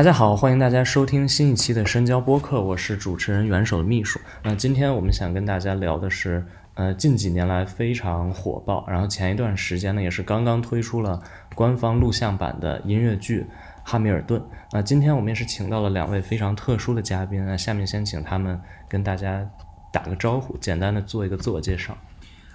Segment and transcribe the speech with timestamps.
[0.00, 4.18] 大家好，欢迎大家收听新一期的深交播客，我是主持人元首的秘书。
[4.42, 6.42] 那今天我们想跟大家聊的是，
[6.72, 11.22] 呃，近几年来非常火爆，然后前一段时间呢也是刚刚推出了
[11.54, 13.42] 官方录像版的音乐剧
[13.84, 14.40] 《哈密尔顿》。
[14.72, 18.58] 那今天我们也是请到了两位非常特殊的嘉宾，那下面先请他们
[18.88, 19.46] 跟大家
[19.92, 21.94] 打个招呼，简单的做一个自我介绍。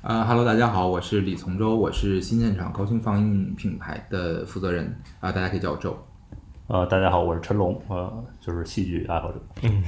[0.02, 5.96] 啊哈喽，大家好，我是李从周，我是新现场高清放映品牌的负责人啊，大家可以叫我周。
[6.68, 8.12] 呃，大家好，我是陈龙，呃，
[8.42, 9.40] 就是戏剧爱好者。
[9.62, 9.84] 嗯，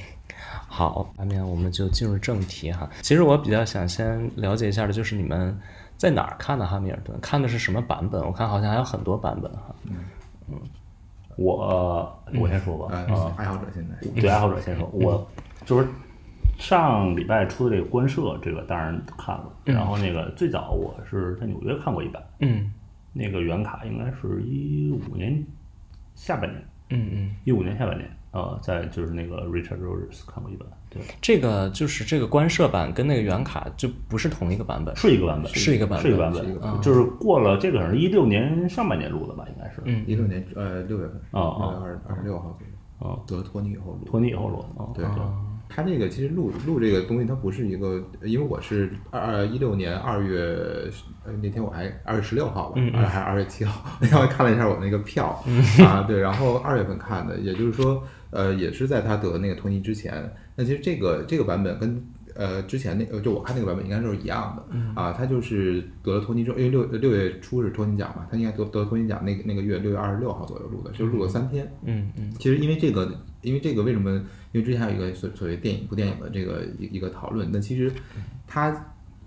[0.67, 2.88] 好，下面我们就进入正题哈。
[3.02, 5.59] 其实我比较想先了解一下的就是你们
[5.95, 8.23] 在哪儿看的《哈密尔顿》，看的是什么版本？
[8.23, 9.75] 我看好像还有很多版本哈。
[9.85, 9.95] 嗯
[10.49, 10.55] 嗯，
[11.35, 15.27] 我我先说吧，啊，爱好者现在对爱好者先说，我
[15.66, 15.88] 就是
[16.59, 19.52] 上礼拜出的这个官社，这个当然看了。
[19.66, 22.71] 然后那个最早我是在纽约看过一版，嗯，
[23.13, 25.44] 那个原卡应该是一五年
[26.13, 26.63] 下半年。
[26.89, 45.23] 嗯嗯，一五年下半年，呃，在就是那个 Richard Rogers 看过一本，对，这个就是这个官摄版跟那个原卡就不是同一个版本，是一个版本，是一个版本，是一个版本，就是过了这个是一六年上半年录的吧，应该是，嗯，一六年呃六月份，啊啊，二二十六号左右，啊，得托尼以后录，托尼以后录，啊，对对。
[45.69, 50.89] 他这个其实录录这个东西，它不是一个，因为我是二一六年二月，
[51.25, 55.43] 呃那天我还二月十六号吧，还是二月七号，那天我看了一下我那个票。
[55.85, 60.33] 啊，对，然后二月份看的，也就是说，呃，也是在他得那个托尼之前。
[60.55, 62.03] 那其实这个这个版本跟
[62.35, 64.99] 呃之前那呃就我看那个版本应该都是一样的。
[64.99, 71.71] 啊，他就是得了托尼之后，因为六六月初是托尼奖嘛，他应该得得了托尼奖那个那个月六月二十六号左右录的，就录了三天。
[71.83, 73.11] 嗯嗯，其实因为这个，
[73.48, 74.12] 因为这个为什么？
[74.53, 77.92] 因为之前还有一个所所谓电影部电影的这个一一个讨论，那其实
[78.48, 78.73] 它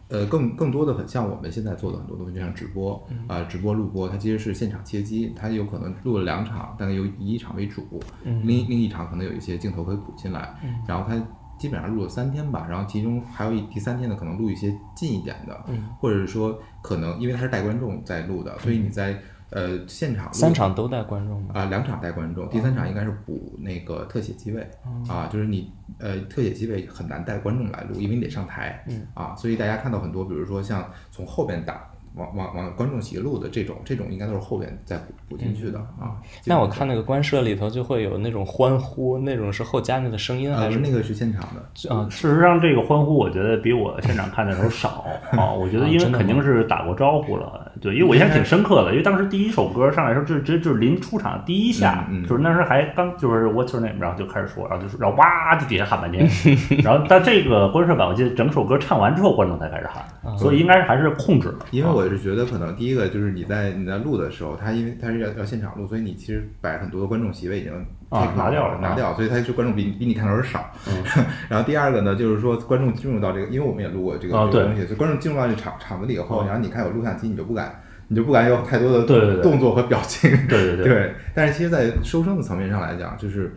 [0.09, 11.15] 呃更更多的很像我们现在做的很多东西，就像直播啊，直播录播，它其实是现场切机，它有可能录了两场，大概由以一场为主，另另一场可能有一些镜头可以补进来，然后它
[11.59, 15.65] 基本上录了三天吧，然后其中还有一第三天呢，可能录一些近一点的，
[16.01, 19.21] 或者是说可能因为它是带观众在录的，所以你在。
[19.51, 21.51] 呃，现场三场都带观众吗？
[21.55, 24.67] 啊，两场带观众，第三场应该是补那个特写机位
[25.09, 28.85] 啊，就是你呃特写机位很难带观众来录，因为你得上台
[29.15, 31.87] 啊，所以大家看到很多，比如说像从后边打。
[32.17, 36.21] 往往往观众席录的这种，这种应该都是后边再补补进去的啊。
[36.45, 41.95] 那我看那个官摄里头就会有那种欢呼，那种是后加那个声音还是那个是现场的？
[41.95, 45.07] 啊，事实上这个欢呼我觉得比我现场看的时候少
[45.39, 45.53] 啊。
[45.53, 56.29] 我觉得因为肯定是打过招呼了，对，因为我印象挺深刻的，因为当时第一首歌上来时候就直接就是临出场第一下，就是那时候还刚就是 What's your name，然后就开始说，然后就是，然后哇就底下喊半天，
[56.83, 62.01] 然后但这个观众版我记得整首歌唱完之后观众才开始喊，所以应该是还是控制了，因为我。
[62.01, 67.73] 我是觉得可能第一个就是你在你在录的时候，他因为他是要要现场录，所以你其实摆很多的观众席位已经
[68.11, 70.69] 拿掉了，拿掉，所以他是观众比比你看的人少。
[71.49, 80.31] 然后第二个呢，就是说观众进入到这个，因为我们也录过这个这个东西，所以观众进入到这场场子里以后，然后你看有录像机，你就不敢，你就不敢有太多的动作和表情。
[80.49, 81.15] 对对 对。
[81.35, 83.55] 但是其实，在收声的层面上来讲，就是。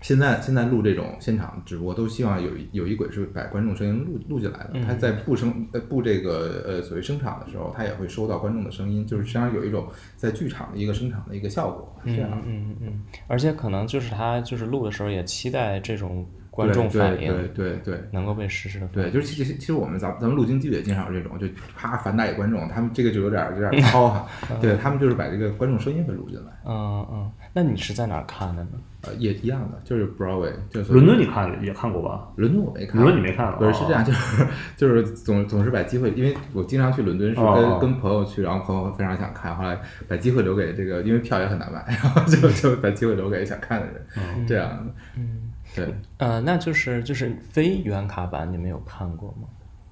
[0.00, 4.80] 现在现在录这种现场直播，都希望有有一轨是把观众声音录录进来的。
[4.86, 11.94] 他在布声呃布这个呃所谓声场的时候，他也会收到观众的声音，就是实际上有一种在剧场的一个声场的一个效果。
[12.04, 16.26] 这样，嗯嗯，而且可能就是他就是录的时候也期待这种。
[16.50, 21.46] 观众反应，对对对，能够被实时的，对，就是其实其实我们咱咱们录京剧也经常有这种，就
[21.76, 24.28] 啪反打给观众，他们这个就有点有点糙 哈，
[24.60, 26.52] 对他们就是把这个观众声音给录进来。
[26.66, 28.70] 嗯嗯，那你是在哪儿看的呢？
[29.02, 32.28] 呃，也一样的，就是 Broadway，就是伦敦，你看也看过吧？
[32.36, 34.46] 伦敦我没看，伦敦你没看，不是是这样，就是
[34.76, 45.49] 就是总总是把机会，因为我经常去伦敦是跟跟朋友去，然后朋友非常想看，后来把机会留给这个，因为票也很难买，然后就就把机会留给想看的人，这样的，嗯。
[45.74, 49.48] 对，呃，那就是就是非原卡版，你们有看过吗？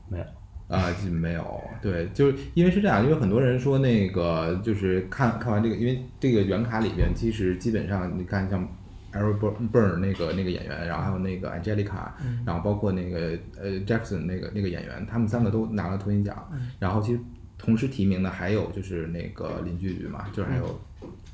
[0.08, 0.24] 没有
[0.68, 1.60] 啊，没有。
[1.80, 8.68] 对，就是因为是这样，因为很多人说那个就是看看完这个，因为这个原卡里边其实基本上你看像
[9.12, 12.10] Aaron Burr 那个那个演员，然后还有那个 Angelica，
[12.44, 16.50] 然后包括那个呃 Jackson 那个那个演员，他们三个都拿了托尼奖。
[16.80, 17.20] 然后其实
[17.56, 20.80] 同时提名的还有就是那个林俊杰嘛，就是还有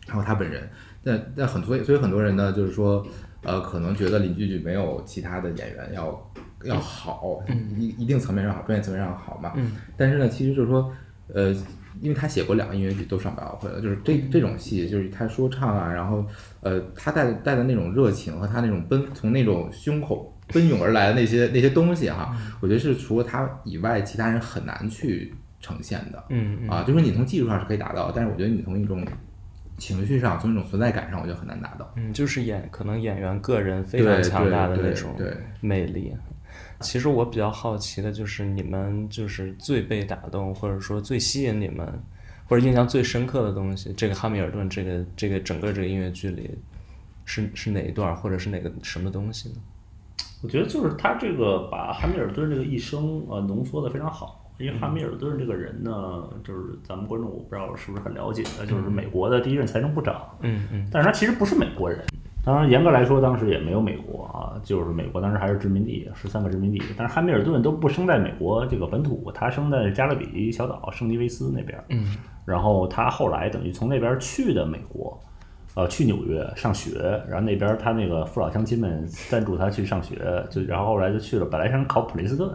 [0.06, 0.69] 还有他本人。
[1.02, 3.04] 那那很所以所以很多人呢就是说。
[3.44, 6.31] 呃，可能觉得林俊杰没有其他的演员要
[6.64, 7.43] 要好，
[7.79, 9.52] 一一定层面上好，专业层面上好嘛。
[9.56, 9.73] 嗯。
[9.96, 10.93] 但是呢，其实就是说，
[11.32, 11.55] 呃，
[12.00, 16.25] 因为他写过两个音乐剧都上百老汇了，就是这这种戏，就是他说唱啊，然后
[16.61, 26.25] 呃，他带带的那种热情和他那种奔从那种胸口奔涌而来的那些那些东西哈，我觉得是除了他以外，其他人很难去呈现的。
[26.31, 29.06] 嗯啊，就是你从技术上是可以达到，但是我觉得你从一种
[29.76, 31.92] 情绪上，从那种存在感上，我觉得很难达到。
[31.96, 35.14] 嗯，就是演可能演员个人非常强大的那种
[35.60, 36.14] 魅力。
[36.80, 41.86] 其实我比较好奇的就是你们就是最被打动，或者说最吸引你们，
[42.46, 43.92] 或者印象最深刻的东西。
[43.94, 46.50] 这个《汉密尔顿》这个这个整个这个音乐剧里
[47.24, 49.54] 是是哪一段，或者是哪个什么东西呢？
[50.42, 54.44] 我觉得就是他这个把汉密尔顿这个一生呃浓缩的非常好。
[54.58, 55.90] 因为汉密尔顿这个人呢，
[56.44, 60.22] 就是咱们观众我不知道是不是很了解，就是美国的第一任财政部长。
[60.42, 60.88] 嗯嗯。
[60.92, 62.00] 但是他其实不是美国人。
[62.44, 66.80] 当然，严格来说，当时也没有美国啊，就是美国当时还是殖民地，十三个殖民地。
[66.96, 71.82] 但是汉密尔顿都不生在美国这个本土，他生在加勒比小岛圣尼维斯那边。
[71.88, 72.16] 嗯。
[72.44, 75.18] 然后他后来等于从那边去的美国，
[75.74, 77.00] 呃，去纽约上学。
[77.26, 82.54] 然后那边他那个父老乡亲们赞助他去上学，就然后后来就去了，本来想考普林斯顿，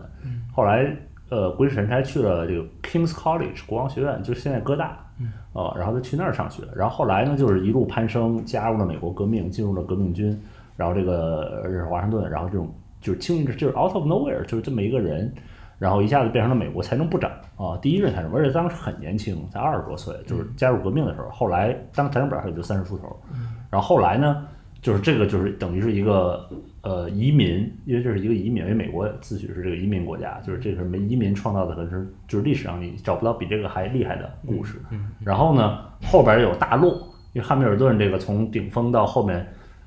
[0.54, 0.96] 后来。
[1.30, 4.98] 呃，鬼使神差去了这个 King's College 国王学院，就是现在哥大，
[5.54, 10.40] 呃，然后他去那儿上学，然后后来呢，就是一路攀升，加入了美国革命，进入了革命军，
[10.76, 15.32] 然后这个是华盛顿，然后这种就是轻易就是 out of nowhere，就是这么一个人，
[15.78, 23.16] 然后一下子变成了美国财政部长啊，第一任财政部，而且当时很年轻，才二十多岁，就是加入革命的时候，后来当财政部长也就三十出头，
[23.70, 24.46] 然后后来呢？
[24.82, 26.50] 就是这个，就是等于是一个
[26.82, 34.82] 呃移民，因为这是一个移民，因为美国自诩是这个移民国家，就是这是没移民创造的，可能是就是历史上你找不到比这个还厉害的故事。
[35.20, 36.88] 然后呢，后边有大陆，
[37.34, 39.46] 因为汉密尔顿这个从顶峰到后面，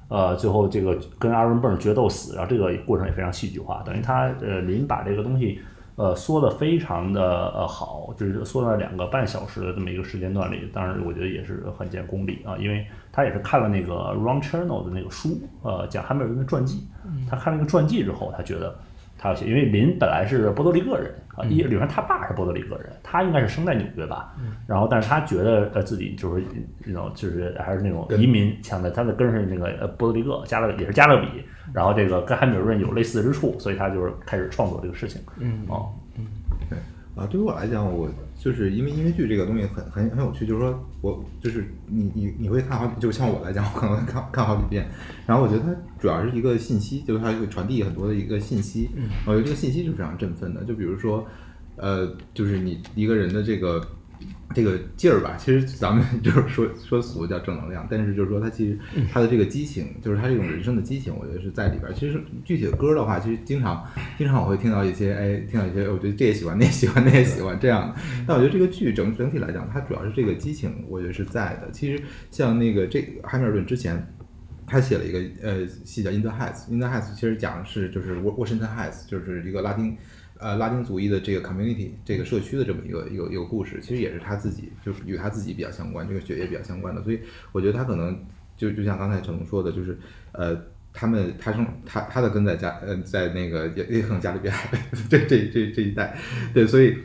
[0.09, 5.61] 呃，最后这个跟阿伦·贝尔决斗死，然后这个过程也非常戏剧化，等于他呃临把这个东西。
[6.03, 7.23] 呃，缩的非常的
[7.55, 16.89] 呃好，就是缩在两个半小时的这么一个时间段里，当然我觉得也是很见功力啊，因为他也是看了那个 Ron Chernow 的那个书，呃，讲汉密尔顿的传记，
[17.31, 18.77] 他看了那个传记之后，他觉得
[19.23, 24.35] 他要写，因为林本来是波多黎各人啊，一里面他爸是波多黎各人，他应该是生在纽约吧，
[24.67, 26.43] 然后但是他觉得呃自己就是
[26.85, 31.45] 那种就是还是那种移民强的，他的根是那个呃波多黎各加勒也是加勒比。
[31.73, 35.23] 然后这个跟汉密尔顿有类似之处，所以他就是开始创作这个事情。
[35.39, 36.27] 嗯哦，嗯，
[36.69, 36.77] 对。
[37.15, 38.11] 啊，对于我来讲，我
[38.43, 44.89] 就是因为音乐剧这个东西很很很有趣，就是说我就是你你你会看好，就像我来讲，我可能会看看好几遍。
[45.27, 48.91] 然后我觉得它主要是一个信息，就是它会传递很多的一个信息。
[48.97, 50.65] 嗯，我觉得这个信息是非常振奋的。
[50.65, 51.25] 就比如说，
[51.77, 53.81] 呃，就是你一个人的这个。
[54.55, 58.79] 这个劲儿吧，其实咱们 就是说说俗叫正能量，但是就是说他其实
[59.11, 61.93] 他的这个激情，就是他这种人生的激情，我觉得是在里边。
[61.95, 63.85] 其实具体的歌的话，其实经常
[64.17, 67.95] 经常我会听到一些，哎，听到一些，我觉得这也喜欢，那也喜欢，那也喜欢这样的。
[68.27, 71.71] 但我觉得这个剧整整体来讲，它主要是这个激情，我觉得是在的。
[71.73, 74.15] 其实像那个这汉密尔顿之前，
[74.67, 79.97] 他写了一个呃戏叫《In the Heights》，《In the Heights》其实讲的是就是沃沃什顿 Heights，就是一个拉丁。
[80.43, 87.01] 呃，拉丁族裔的这个 community 这个社区的这么一个一个一个故事，其实也是他自己，就是与他自己比较相关，这个血液比较相关的。
[87.05, 87.21] 所以
[87.53, 88.19] 我觉得他可能
[88.57, 89.97] 就就像刚才陈龙说的，就是
[90.33, 90.61] 呃，
[90.93, 94.69] 他们他生他他的根在加呃在那个也也可能加勒比海
[95.09, 96.19] 这这这这一带，
[96.53, 96.97] 对，所以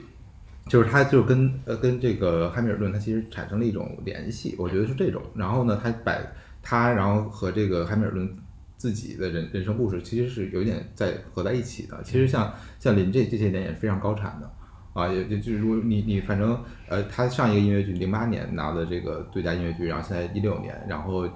[0.68, 5.22] 就是他就跟呃跟这个汉密尔顿他其实产生了一种联系，我觉得是这种。
[5.36, 6.18] 然后呢，他把
[6.64, 8.36] 他然后和这个汉密尔顿。
[8.78, 12.02] 自己的人人生故事其实是有一点在合在一起的。
[12.04, 14.50] 其实像像林这这些年也是非常高产的
[14.94, 21.28] 啊，也就就是说你你反正呃，他上一个音乐剧零八年拿的这个最佳音乐剧，然后现在一六年，然后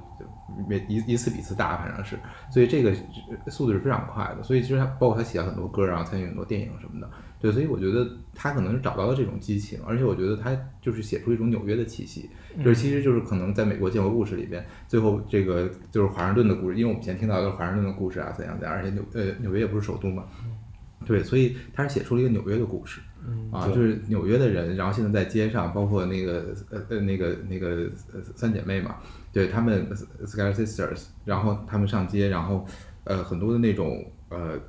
[0.68, 2.18] 每一一次比一次大，反正是，
[2.52, 2.92] 所以这个
[3.48, 4.42] 速度是非常快的。
[4.42, 7.10] 所以其实他包括他写了很多歌，然后参与很多电影什么的。
[7.42, 12.30] 对，所以我觉得他可能是找到了这种激情，而且我觉得他就是写出一种纽约的气息，
[12.64, 20.26] 就是其实就是可能在美国建国故事里边，最后这个就是华盛顿的故事，因为我们以前听到的是华盛顿的故事啊，怎样怎样，而且纽呃纽约也不是首都嘛，
[21.04, 23.02] 对，所以他是写出了一个纽约的故事，
[23.52, 27.90] 啊，就是纽约的人，然后现在在街上，包括那个呃呃那个那个
[28.36, 28.98] 三姐妹嘛，
[29.34, 29.88] 对他们
[30.28, 32.64] Sky Sisters，然后他们上街，然后
[33.06, 34.60] 呃很多的那种呃。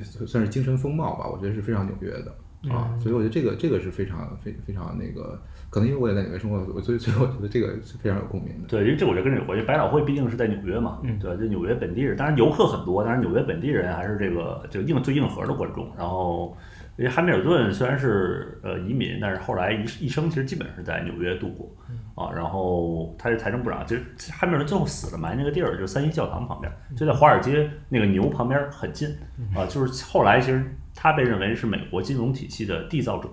[0.00, 8.68] 算是精神风貌吧，我觉得是非常纽约的啊，所以我觉得这个这个是非常非非常那个，可能因为我也在纽约生活，我所以所以我觉得这个是非常有共鸣的。
[8.68, 16.56] 对，因为这我觉得跟这，百老汇毕竟是在纽约嘛，对，就纽约本地人，当然游客很多，但是纽约本地人还是这个就硬最硬核的观众，然后。
[16.98, 21.66] 因为汉密尔顿虽然是呃移民，但是后来一一生其实基本是在纽约度过
[22.14, 22.30] 啊。
[22.30, 24.02] 然后他是财政部长，就是
[24.32, 29.08] 汉密尔顿最后死了埋那个地儿就是三一教堂旁边，就在华尔街那个牛旁边很近
[29.54, 29.66] 啊。
[29.66, 30.64] 就是后来其实
[30.94, 33.28] 他被认为是美国金融体系的缔造者。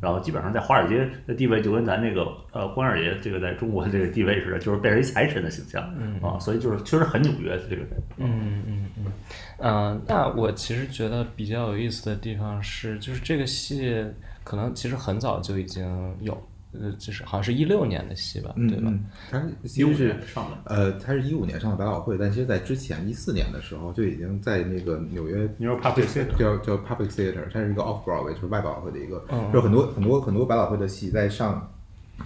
[0.00, 5.82] 然后基本上在华尔街的地位就跟咱那个呃关二爷这个在中国的这个地位似的，就是变成一财神的形象
[6.22, 7.88] 啊，所以就是确实很纽约这个人。
[8.16, 9.12] 嗯嗯嗯
[9.58, 10.00] 嗯。
[10.06, 14.06] 那我其实觉得比较有意思的地方是，就是这个戏
[14.44, 15.84] 可能其实很早就已经
[16.20, 16.40] 有
[16.72, 18.92] 呃，就是好像是一六年的戏吧，对吧？
[19.30, 31.70] 他其实是上呃，他是一五年上的百老汇，但其实在之前一四年的时候就已经在那个纽约叫叫 Public Theater，它是一个 Off Broadway，就是外百老汇的一个，就很多很多很多百老汇的戏在上。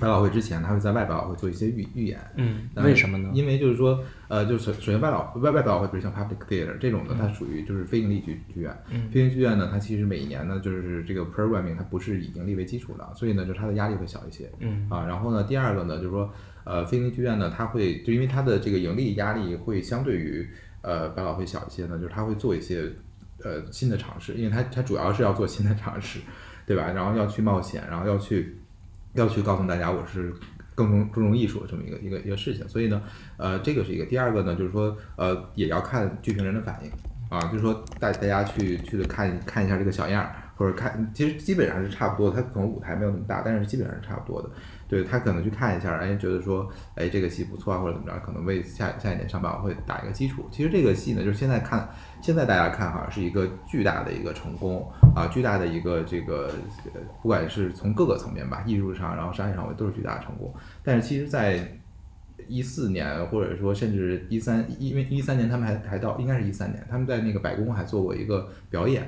[0.01, 2.19] 百老汇之前，他会在外百老汇做一些预预演。
[2.37, 3.31] 嗯，为什么呢？
[3.35, 8.75] 因为就是说，呃，就是首先，外老外外百老汇不是像 Public Theater 这种的，它属于就是非盈利剧剧院。
[8.89, 14.51] 嗯，非盈利剧院呢，它其实每一年呢，就是这个 programming 它不是以盈利为基础的，所以呢，就它的压力会小一些。
[14.61, 16.33] 嗯，啊，然后呢，第二个呢，就是说，
[16.65, 20.49] 呃，非盈利剧院呢，它会就因为它的这个盈利压力会相对于
[20.81, 22.91] 呃百老汇小一些呢，就是它会做一些
[23.45, 26.21] 呃新的尝试，因为它它主要是要做新的尝试，
[26.65, 26.91] 对吧？
[26.91, 28.57] 然后要去冒险，然后要去
[29.13, 30.33] 要去告诉大家我是。
[30.75, 33.03] 更重注重艺术的这么一个一个一个事情，所以呢，
[33.37, 34.07] 呃，这个是一个。
[34.07, 36.91] 第二个呢，就是说，呃，也要看剧评人的反应
[37.29, 44.51] 啊，就是说带大家去去的看看一下这个小样儿，或者看，其实基本上是差不多，它可能舞台没有那么大，但是基本上是差不多的。
[44.89, 50.47] 对他可能去看一下，哎，觉得说，哎，这个戏不错啊，或者怎么着，可能为下下一年上百老汇打一个基础。
[50.51, 51.89] 其实这个戏呢，就是现在看，
[52.23, 56.51] 现在大家看哈，是一个巨大的一个成功啊，巨大的一个这个，
[57.21, 60.55] 不管是从各个层面吧，艺术上，然后商业上，都是巨大的成功。
[60.85, 61.77] 但是其实，在
[62.47, 69.07] 一四年，或者说甚至一三，因为一三年他们还还到，应该是一三年，他们在那个白宫还做过一个表演。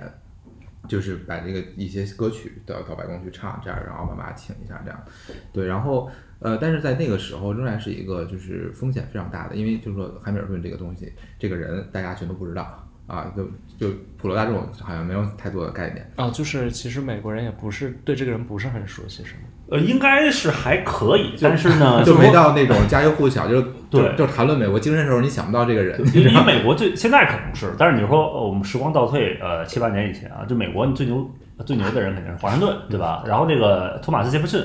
[0.87, 5.05] 就是把这个一些歌曲到到白宫去唱，这样，然后把妈请一下，这样，
[5.51, 12.87] 对，然后呃，但是在那个时候仍然是一个就是风险非常大的，因为就是说汉密尔顿这个东西，这个人大家全都不知道。
[13.07, 13.45] 啊，就
[13.79, 19.41] 就普罗大众好像没有太多的概念啊，就是其实美国人也不是对这个人不是很熟悉，是吗？
[19.71, 25.99] 呃，应该是还可以，但是呢，就没到那种家喻户晓，就对，就谈论美国精神的时候，你想不到这个人。
[26.15, 31.31] 以美国最现在可能是，但是你说我们时光倒退呃七八年以前啊，就美国你最牛
[31.65, 33.23] 最牛的人肯定是华盛顿，对吧？
[33.27, 34.63] 然后那个托马斯杰弗逊，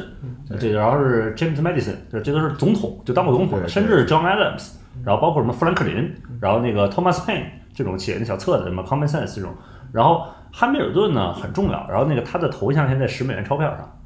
[0.60, 4.72] 这然后是 James Madison，这这都是总统，就当过总统，甚至 John Adams，
[5.06, 7.46] 然后包括什么富兰克林，然后那个 Thomas Paine。
[7.74, 9.54] 这种写的小册子，什么 Common Sense 这种，
[9.92, 14.00] 然后汉密尔顿呢很重要，然后那个他的头像现在十美元钞票上，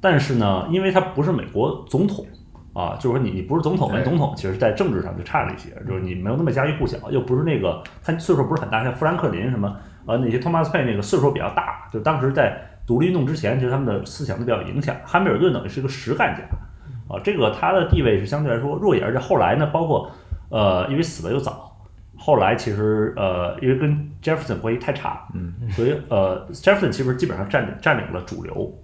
[0.00, 2.24] 但是呢，因为他不是美国总统
[2.72, 9.74] 啊，就是说你你不是总统，总统其实在政治上就差了一些，就是你没有那么家喻户晓，又不是那个他岁数不是很大，像富兰克林什么
[10.06, 12.56] 呃那些托马斯佩那个岁数比较大，就当时在
[12.86, 14.94] 独立运动之前，其实他们的思想都比较有影响。
[15.04, 16.42] 汉密尔顿等于是个实干家
[17.08, 20.10] 啊，这个他的地位是相对来说弱一点，而且后来呢，包括
[20.50, 21.65] 呃因为死的又早。
[22.26, 28.76] 后来其实呃，因为跟 Jefferson 关系太差，嗯，所以呃，Jefferson 其实基本上占领占领了主流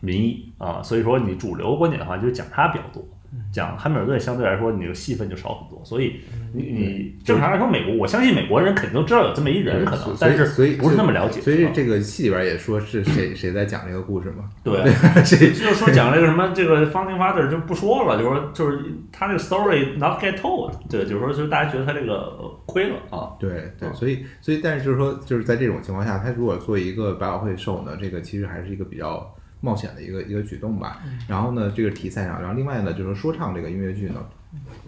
[0.00, 3.06] 民意啊，所以说你主流观点的话，就是讲他比较多。
[3.52, 6.20] 讲汉密尔顿相对来说，你的戏份就少很多，所以
[6.52, 11.40] 你你正常来说，美国我相信美国人肯定都知道有这么一人可能，但是所以不是那么了解。
[11.40, 14.44] 所以这个戏里边也说是谁谁在讲这个故事嘛？
[14.62, 14.74] 对，
[15.22, 15.36] 就
[15.68, 23.32] 是说讲这个什么这个 Founding Father 就不说了，就是说就是他这个 story not get told，对，就是说就是大家觉得他这个亏了啊。
[23.38, 29.34] 对对，所以所以但是就是说就是在这种情况下，他如果做一个百老汇 show 呢，这个其实还是一个比较。
[29.62, 34.26] 冒险的一个一个举动吧，然后呢，这个题材上，然后另外呢，就是说唱这个音乐剧呢，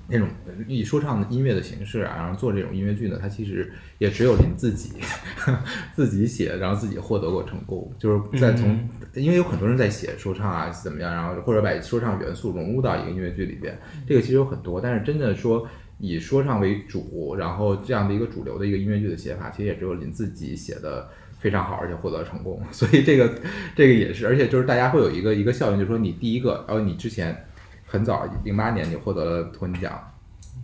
[0.08, 0.28] 那种
[0.66, 4.94] 以说唱的音乐的形式啊，然后做这种音乐剧呢，它其实也只有您自己
[5.94, 8.76] 自己写，然后自己获得过成功，就是在从，
[9.14, 13.78] 因为有很多人在写说唱啊怎么样，然后或者把说唱元素融入到一个音乐剧里边，
[14.08, 15.64] 这个其实有很多，但是真的说
[15.98, 21.08] 以说唱为主，然后这样的一个主流的一个音乐剧的写法，其实也只有您自己写的。
[21.44, 23.30] 非常好，而且获得成功， 所以这个
[23.76, 27.36] 这个也是，而且就是大家会有一个一个效应，就是说你第一个，然后你之前
[27.84, 29.92] 很早零八年你获得了托尼奖，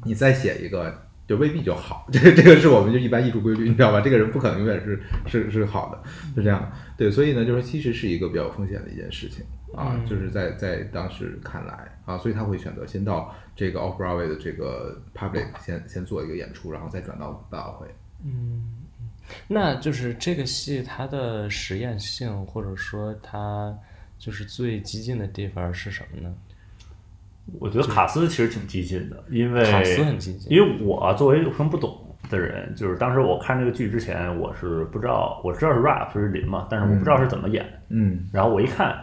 [0.07, 0.91] 你再写一个
[1.29, 4.01] 就未必就好， 这个这个是我们就一般艺术规律，你知道吧？
[4.01, 6.73] 这个人不可能永远是是是好的，是这样。
[6.97, 9.45] 对，所以呢，就是其实是一个比较有风险的一件事情
[9.77, 17.87] 啊，就是在在当时看来啊，所以他会选择先到这个 Off Broadway 的这个 Public 先先做一个演出，然后再转到百老汇。
[18.25, 18.80] 嗯。
[19.49, 23.77] 那就是这个戏它的实验性，或者说它
[24.19, 26.35] 就是最激进的地方是什么呢？
[27.59, 30.53] 我觉得卡斯其实挺激进的，因为卡斯很激进。
[30.53, 37.67] 因为我作为什么不懂的人，就是当时我看这个剧之前，我是不知道，我知道是 rap 是林嘛，但是我不知道是怎么演。
[37.89, 38.29] 嗯。
[38.33, 38.97] 然后我一看，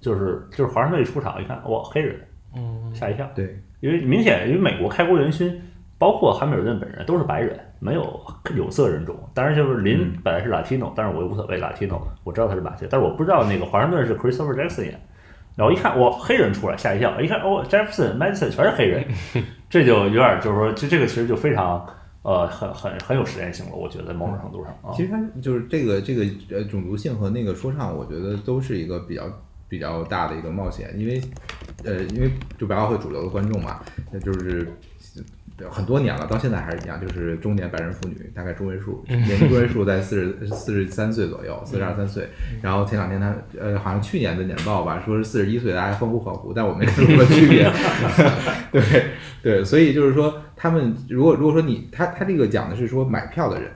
[0.00, 2.18] 就是就是华盛顿一出场，一看哇，黑人，
[2.56, 3.30] 嗯，吓一跳。
[3.34, 5.60] 对，因为明显，因为美国开国元勋。
[5.98, 8.20] 包括汉密尔顿本人都是白人，没有
[8.54, 9.16] 有色人种。
[9.34, 15.00] 当然，就是林本来是 Latino，但是我又无所谓 Latino，我知道他是马歇，但是我不知道那个华盛顿是 Christopher Jackson 演。
[15.56, 17.18] 然后一看，我，黑人出来吓一跳。
[17.18, 19.04] 一看，哦，Jefferson、Madison 全是黑人，
[19.70, 21.86] 这就有点就是说，就这个其实就非常
[22.20, 23.72] 呃很很很有实验性了。
[23.74, 29.22] 我觉得某种程度上，其实它就是这个这个呃种族性和那个说唱，我觉得都是一个比较
[29.66, 31.18] 比较大的一个冒险，因为
[31.84, 33.80] 呃，因为就百老汇主流的观众嘛，
[34.12, 34.70] 那就是。
[35.70, 42.28] 很多年了，到现在还是一样，就是中年白人妇女，大概中位数，年龄中位数在四十四十三岁左右，四十二三岁。
[42.62, 47.70] 然后前两天他呃，好像去年的年报吧，说是四十一岁，大家欢呼欢呼，但我没看出什么区别。
[48.70, 48.82] 对
[49.42, 53.70] 对，所以就是说，他们如果如果说你他他这个讲的是说买票的人。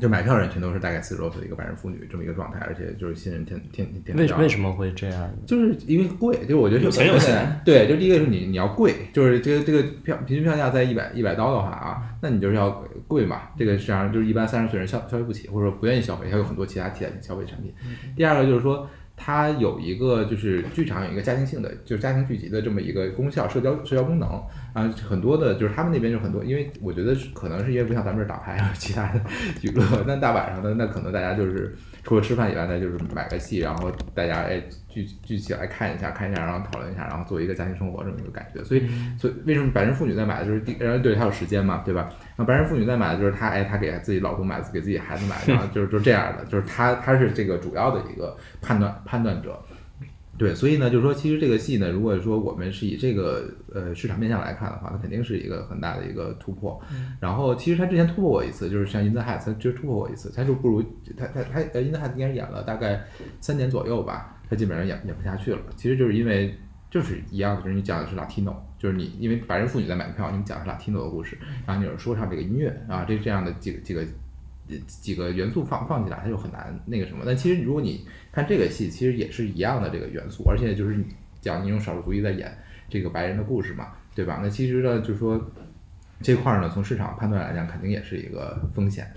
[0.00, 5.30] 就买票人全都是大概四十多岁的一个白人妇女这么一个状态，而且就是新人天天天为为什么会这样？
[5.46, 7.60] 就是因为贵，就是我觉得有钱有钱。
[7.64, 12.70] 对，就第一个是你你要贵，就是这个这个票平均票价在一百一百刀的话啊，那你就是要
[13.06, 13.42] 贵嘛。
[13.56, 17.72] 这个实际上就是一般三十岁人消消费不起，或者说不愿意消费，还有很多其他替代性消费产品。
[18.16, 18.88] 第二个就是说。
[19.18, 24.28] 它有一个就是剧场有一个家庭性的，就是家庭聚集的这么一个功效，社交社交功能。
[24.72, 29.20] 啊，很多的就是他们那边就很多，因为我觉得可能是因为不像咱们这打牌啊，其他的
[29.62, 34.62] 娱乐，那大晚上的那可能大家就是除了吃饭以外，呢就是买个戏，然后大家哎。
[34.90, 38.64] 聚聚起来看一下，看一下，然后讨论一下，然后做一个家庭生活这么一个感觉。
[38.64, 38.88] 所以，
[39.18, 42.10] 所以为什么白人妇女在买的就是第，然后对她有时间嘛，对吧？
[42.36, 49.62] 那白人妇女在买的就是她，哎，她给自己老公买，给自己孩子买，然后就是就这样的，就是她，她是这个主要的一个判断判断者。
[50.38, 56.80] 对，所以呢，就是说，其实这个戏呢，如果说我们是以这个呃市场面向来看的话，它肯定是一个很大的一个突破。
[57.20, 60.80] 然后，其实他之前突破过一次，就是像《In the Heights》，他就突破过一次，他就不如
[61.16, 63.04] 他他他呃《In the Heights》应该是演了大概
[63.40, 64.36] 三年左右吧。
[64.48, 66.54] 他基本上演演不下去了，其实就是因为
[66.90, 74.02] 就是一样的，就是你讲的是 Latino，就是你因为白人妇女在买票，你讲的是 Latino 的故事，然后你有说唱这个音乐啊，这这样的几个几个
[74.86, 77.24] 几个元素放放起来，它就很难那个什么。
[77.24, 81.02] 但其实如果你看这个戏，其实也是一样的这个元素，而且就是
[81.40, 82.56] 讲你用少数族裔在演
[82.88, 84.40] 这个白人的故事嘛，对吧？
[84.42, 85.40] 那其实呢，就是说
[86.20, 89.10] 这块儿呢，从市场判断来讲，肯定也是一个风险，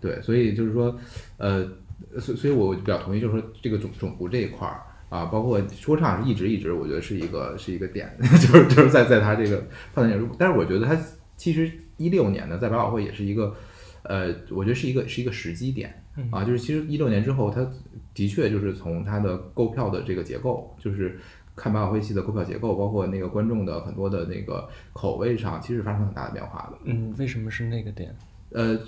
[0.00, 0.98] 对，所以就是说，
[1.36, 1.68] 呃。
[2.20, 8.08] 所所以，我比较同意，就是说这个种种族这一块儿啊，包括说唱一直一直，我觉得是一个是一个点，
[8.40, 9.58] 就 是就是在在他这个
[9.92, 10.96] 判断但是我觉得他
[11.36, 13.52] 其实一六年呢，在百老汇也是一个，
[14.08, 17.64] 呃，我觉得是一个是一个时机点啊，就是其实一六年之后，它
[18.14, 21.18] 的确就是从它的购票的这个结构，就是
[21.54, 26.78] 看百老汇戏的购票结构，包括那个观众的很多的那个口味上，其实发生很大的变化的。
[26.84, 28.16] 嗯，为什么是那个点？
[28.50, 28.80] 呃。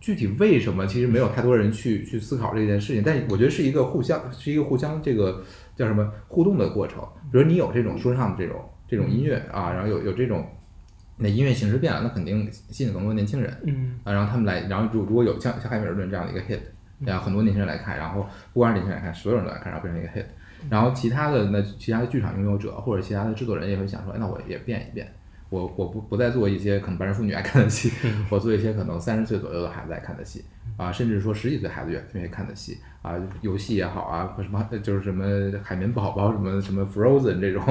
[0.00, 5.42] 具体为什么，其实没有太多人去去思考这件事情，但我觉得是一个互相是一个互相这个
[5.74, 7.02] 叫什么互动的过程。
[7.32, 10.46] 比如你有这种说唱的这种这种音乐啊，然后有有这种
[11.16, 13.98] 那音乐形式变了，那肯定吸引更多年轻人，嗯。
[14.04, 16.60] 啊，然后他们来，然后如如果有像像海米尔顿这样的一个 hit，
[17.00, 20.26] 然后很多年轻人来看，然后不光是年轻人来看，所有人都来看，然后变成一个 hit，
[20.68, 25.12] 然后其他的那其他的剧场拥有者或者其他的制作人也会想说，哎，那我也变一变。
[25.54, 27.92] 我我不不再做一些可能白人妇女爱看的戏，
[28.28, 30.44] 我做一些可能三十岁左右的孩子爱看的戏
[30.76, 35.24] 啊，甚至说十几岁孩子愿愿意看的戏啊，游戏也好啊，或什么就是什么
[35.62, 37.62] 海绵宝宝什么什么 Frozen 这种，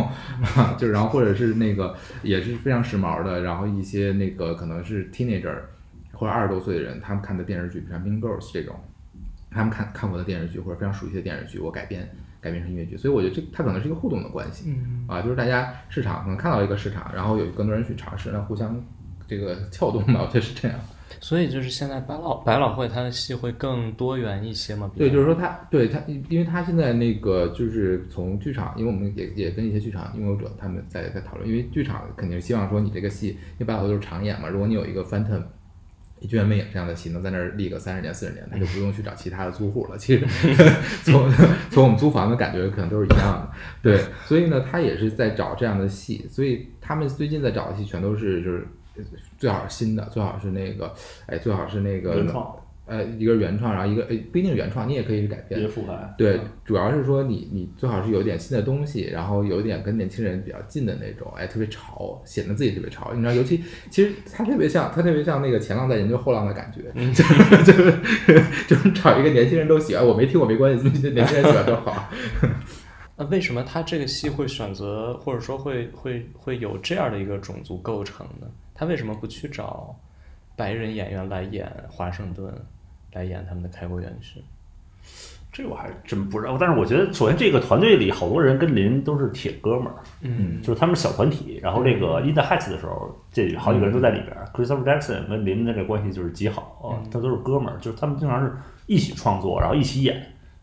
[0.55, 5.53] 啊就然后或者是那个也是非常时髦的，然后一些那个可能是 teenager
[6.13, 8.75] 或者二十多岁的人，他们看的电视剧，比如像 Mean Girls 这种，
[9.51, 12.09] 他们看看过的电视剧或者非常熟悉的电视剧，我改编。
[12.43, 14.75] 改编成音乐剧，所以我觉得这它可能是一个互动的关系，
[15.07, 18.75] 啊，就是大家市场可能看到一个市场，然后有更多人去尝试，那互相
[19.25, 20.77] 这个 撬动嘛，我觉得是这样。
[21.21, 24.91] 所以就是现在百老百老汇它的戏会更多元一些嘛？
[24.97, 35.43] 对，就是说它对它，因为它现在那个就是从剧场，因为我们也也跟一些剧场拥有者他们在在讨论，因为剧场肯定希望说你这个戏，因为百老汇都是长演嘛，如果你有一个 Phantom。
[36.27, 39.97] 剧院魅影这样的戏能在那儿立个三十年四十年，他就不用去找其他的租户了。
[39.97, 40.25] 其实
[41.03, 41.31] 从
[41.69, 43.51] 从我们租房的感觉可能都是一样的。
[43.81, 46.27] 对，所以呢，他也是在找这样的戏。
[46.29, 48.67] 所以他们最近在找的戏全都是就是
[49.37, 50.93] 最好是新的，最好是那个
[51.27, 52.25] 哎，最好是那个。
[52.85, 55.61] 呃，一个原创，然后一个诶，不一定原创，你也可以改编。
[56.17, 63.13] 对，主要是说你你最好是有点新的东西，然后有点跟年轻人比较近的那种，哎，特别潮，显得自己特别潮。
[63.13, 72.09] 你知道，尤其其实他特别像，他特别像那个前浪在研究后浪的感觉，就是就是就是找一个年轻人都喜欢，我没听过没关系，年轻人喜欢就好。
[73.15, 78.47] 那为什么他这个戏会选择，或者说会会会有这样的一个种族构成呢？
[78.73, 79.97] 他为什么不去找？
[80.55, 82.53] 白人演员来演华盛顿，
[83.13, 84.41] 来演他们的开国元勋，
[85.51, 86.57] 这我还真不知道。
[86.59, 91.59] 但是我觉得，首先这个团队里好多人跟林都是铁哥们儿，嗯，就是他们小团体。
[91.61, 94.35] 然后这个《In the Heights》的时候，这好几个人都在里边。
[94.53, 98.53] Christopher Jackson 跟林的这关系就是极好，他都是哥们儿，就是他们经常是
[98.87, 100.15] 一起创作，然后一起演，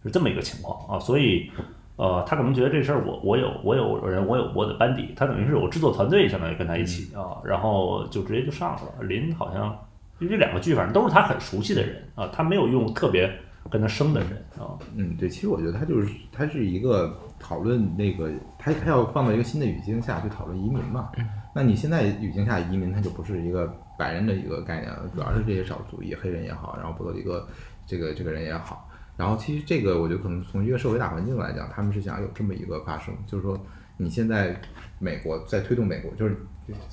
[0.02, 0.98] 是这么一个情况啊。
[0.98, 1.50] 所以。
[1.96, 9.02] 呃，他可能觉得这事儿我我有我有人我有我的班底，他等于是有制作团队，相当于跟他一起啊，然后就直接就上了。
[9.02, 9.78] 林好像
[10.20, 13.28] 因为这两个剧反正都是他很熟悉的人啊，他没有用特别
[13.70, 14.78] 跟他生的人啊。
[14.94, 21.10] 嗯，对，其实我觉得他就是他是一个讨论那个他他要放到一个新的语境下去讨论移民嘛。
[21.52, 23.66] 那你现在语境下移民，它就不是一个
[23.98, 27.48] 白人的一个概念了，主要是这些少数族裔，黑人也好，然后波多黎各
[27.86, 28.88] 这个这个人也好。
[29.16, 33.58] 然后其实这个我觉得可能从一个社会大环境来讲，他们是想有这么一个发生，就是说
[33.96, 34.58] 你现在
[35.00, 36.36] 美国在推动美国，就是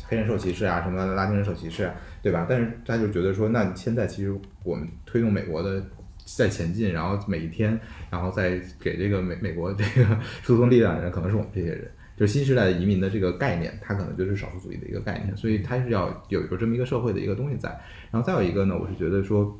[0.07, 2.45] 黑人受歧视啊，什么拉丁人受歧视，对吧？
[2.49, 5.83] 但是他就觉得说，那现在其实我们推动美国的
[6.25, 11.89] 在前进，然后每一天，然后再给这个美美国这个 输送力量的人，可能是我们这些人。
[12.17, 17.69] 就是新时代移民的这个概念，它可能就是少数主义的一个概念，所以它是要有有这么一个社会的一个东西在。
[18.09, 19.55] 然后再有一个呢，我是觉得说，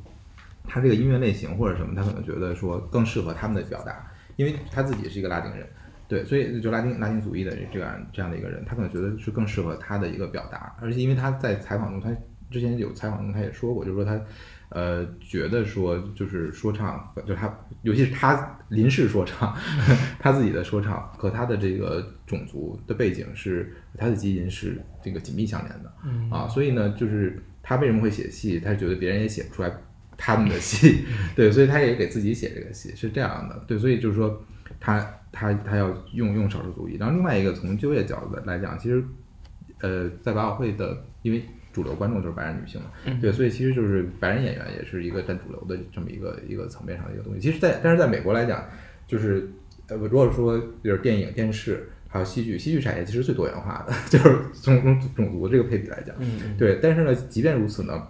[0.68, 5.68] 他这个音乐类型或者什么，他可能觉得说更适合他们的表达，因为他自己是一个拉丁人，
[6.08, 10.76] 对，所以就拉丁拉丁主义的这样这样的一个人，他可能觉得是更适合他的一个表达。
[10.82, 12.10] 而且因为他在采访中，他
[12.50, 14.20] 之前有采访中他也说过，就是说他。
[14.70, 19.56] 呃，觉得说就是说唱，就他，尤其是他临时说唱，
[20.20, 29.72] 他自己的说唱和他的这个种族的背景是他的基因是这个紧密相连的，啊，所以呢，就是他为什么会写戏，他觉得别人也写不出来
[30.18, 34.46] 他们的戏， 对，所以他也给自己写这个戏是这样的，对，所以就是说
[34.80, 35.00] 他
[35.32, 39.04] 他他要用用少数族裔，然后另外一个从就业角度来讲，其实
[39.82, 41.44] 呃，在百老汇的，因为。
[41.74, 42.88] 主流观众就是白人女性嘛，
[43.22, 47.40] 对，所以其实就是白人演员也是一个占主流的这么一个一个层面上的一个东西。
[47.40, 48.66] 其实，在但是在美国来讲，
[49.06, 49.48] 就是
[49.88, 56.16] 呃，如果说就是电影、电视还有戏剧，戏剧产业其实最多元化的， 就是从从种族这个配比来讲，
[56.58, 56.80] 对。
[56.82, 58.08] 但是呢，即便如此呢，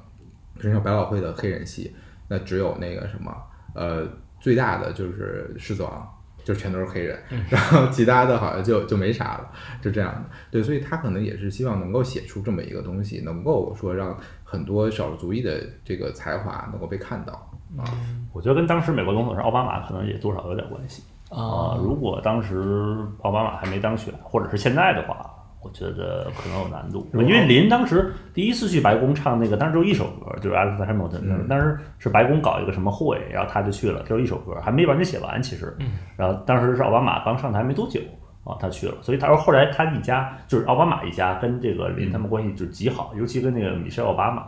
[0.62, 1.94] 就像百老汇的黑人戏，
[2.30, 3.36] 那只有那个什么，
[3.76, 4.08] 呃，
[4.40, 6.08] 最大的就是狮子王。
[6.48, 7.20] 就全都是黑人，
[7.52, 10.22] 然后其他的好像就就没啥了，就这样的。
[10.50, 17.34] 对，所以他可能也是希望能够写出这么一个东西，能够说让很多少数族裔的这个才华能够被看到
[17.78, 17.84] 啊。
[18.32, 21.78] 我觉得跟当时美国总统是奥巴马可能也多少有点关系啊。
[21.82, 25.30] 如果当时奥巴马还没当选，或者是现在的话。
[25.60, 31.44] 我觉得可能有难度，因为林当时第一次去白宫唱那个，当时就一首歌，就是《Alex Hamilton》。
[31.48, 35.76] 当时是白宫搞一个什么会，然后他就去了，就一首歌，还没完全写完其实。
[36.16, 38.00] 然后当时是奥巴马刚上台没多久
[38.46, 44.44] 啊，他去了，所以他说后来他一家就是奥巴马一家跟这个林他们关系就极好，尤其跟那个米歇尔奥巴马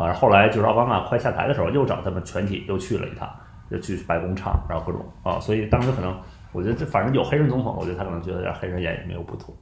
[0.00, 0.12] 啊。
[0.12, 3.28] 后来就是奥巴马快下台的时候，又找他们全体又去了一趟，
[3.68, 5.40] 就去白宫唱，然后各种啊。
[5.40, 6.16] 所以当时可能
[6.52, 9.52] 我觉得这反正有黑人总统，我觉得他可能觉得黑人演也没有不妥。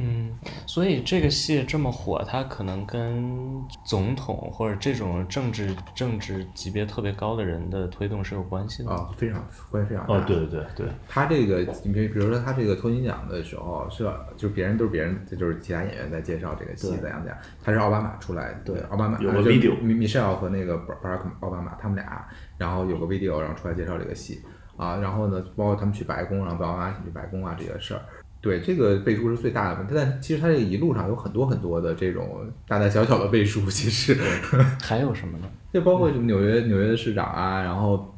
[0.00, 8.90] 嗯，所以这个戏这么火，它可能跟总统或者这种政治政治级别特别高的人的推动是有关系的。
[8.90, 10.14] 啊，非常关系非常大。
[10.14, 10.66] 哦，对对对。
[10.76, 18.78] 对，他这个你比比如说他这个托尼奖的时候是，就别人都是别人，这就是其他演员在介绍这个戏怎样讲，他是奥巴马出来，对。
[18.90, 24.40] 奥巴马有个 video，米米歇尔和那个巴拉克奥巴马他们俩，然后有个 video，然后出来介绍这个戏。
[24.76, 28.02] 啊，然后呢，包括他们去白宫，然后奥巴马去白宫啊这些事儿。
[28.40, 34.14] 对这个背书是最大的问题，但其实他这一路上有很多很多的这种大大小小的背书，其实
[34.80, 35.50] 还有什么呢？
[35.72, 38.14] 就包括什么纽约纽约的市长啊，然后，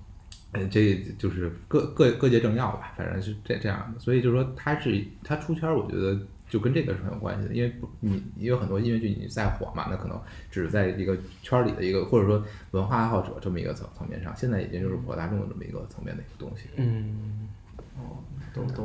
[0.52, 3.98] 呃，这就是各各各界政要吧，反正是这这样的。
[3.98, 6.16] 所以就是说他是他出圈，我觉得
[6.48, 16.68] 就跟这个是很有关系的，因为你有很多音乐剧你再火嘛，那可能只是在一个圈里的一个或者说文化爱好者这么一个层层面上，现在已经就是普罗大众的这么一个层面的一个东西。
[16.76, 17.48] 嗯，
[17.96, 18.22] 哦。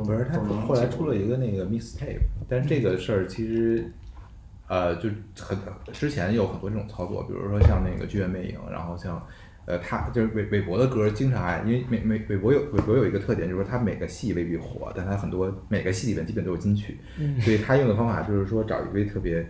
[0.04, 3.92] 不是他后来出了一个那个 mixtape，但是这个事儿其实，
[4.68, 5.58] 呃，就很
[5.92, 9.20] 之前有很多这种操作，比如说像那个剧院魅影，然后像，
[9.64, 16.98] 呃，他就是韦韦伯的歌经常爱，因为韦韦韦伯有韦伯有一个特点，就是说他每个戏未必火，但他很多每个戏里面基本都有金曲，
[17.40, 19.44] 所以他用的方法就是说找一位特别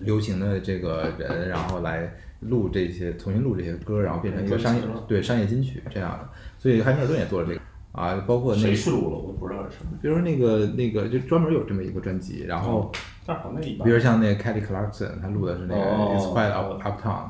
[0.00, 7.60] 流行的这个人，然后来录这些重新录这些歌，然后变成一个商业对商业金曲这样的，所以汉密尔顿也做了这个。
[7.94, 9.92] 啊，包括那谁去录了，我都不知道是什么。
[10.02, 12.90] 比如说那个那个，就专门有这么一个专辑，然后，
[13.24, 17.28] 但好那一比如像那个 Kelly Clarkson，他录的是那个 It's Quite Up Uptown，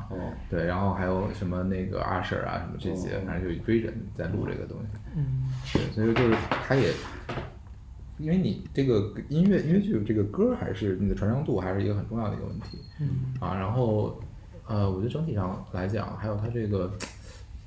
[0.48, 4.98] 对，然后还有什么那个 Usher 啊什么这些，反正就一堆人在录这个东西。
[5.14, 6.34] 嗯，对，所以就是
[6.66, 6.94] 他也，
[8.16, 12.78] 因为你这个音乐音乐剧这个歌还是你的传唱度还是一个很重要的一个问题。
[13.02, 14.18] 嗯，啊，然后
[14.66, 16.90] 呃，我觉得整体上来讲，还有他这个。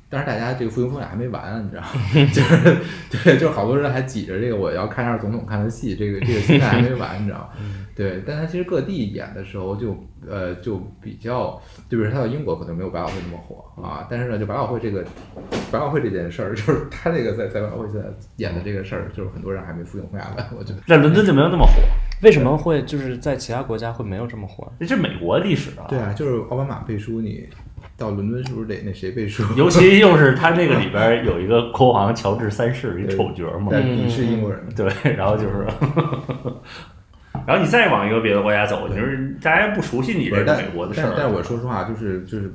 [0.10, 1.90] 但是大家这个复兴风雅还没完，你知道吗？
[2.34, 2.78] 就是
[3.10, 7.50] 对，就是好多人还挤着这个我要看一下总统看的戏，这个这个心态还没完，你知道吗？
[7.96, 9.98] 对，但他其实各地演的时候就
[10.30, 15.04] 呃就比较，就比如他到英国可能没有百老汇那么火啊，但是呢，就百老汇这个
[15.72, 20.80] 百老汇这件事儿，就是 他这个在在百老汇现在演的这个事儿，就是很多人还没复兴风雅完，我觉得。
[20.88, 21.74] 在伦敦就没有那么火，
[22.22, 24.72] 为什么会就是在其他国家会没有这么火？
[24.80, 25.86] 这是美国历史啊。
[25.90, 27.50] 对啊，就是奥巴马背书你。
[27.98, 29.44] 到伦敦是不是得那谁背书？
[29.56, 34.62] 尤其 又是他那个里边有一个国王乔治三世，一丑角嘛，你是英国人。
[34.76, 35.66] 对，然后就是，
[37.48, 41.14] 然后你再往一个别的国家走，就是大家不熟悉你这个美国的事儿。
[41.18, 42.54] 但是我说实话，就是就是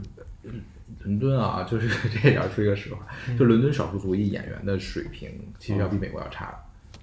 [1.02, 1.88] 伦敦啊，就是
[2.22, 3.00] 这也要说一个实话，
[3.36, 5.28] 就伦敦少数族裔演员的水平
[5.58, 6.54] 其实要比美国要差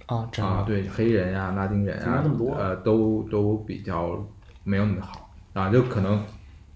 [0.06, 2.24] 啊，啊，对，黑人呀、拉丁人啊，
[2.56, 4.26] 呃，都都比较
[4.64, 6.18] 没有那么好啊，就可能。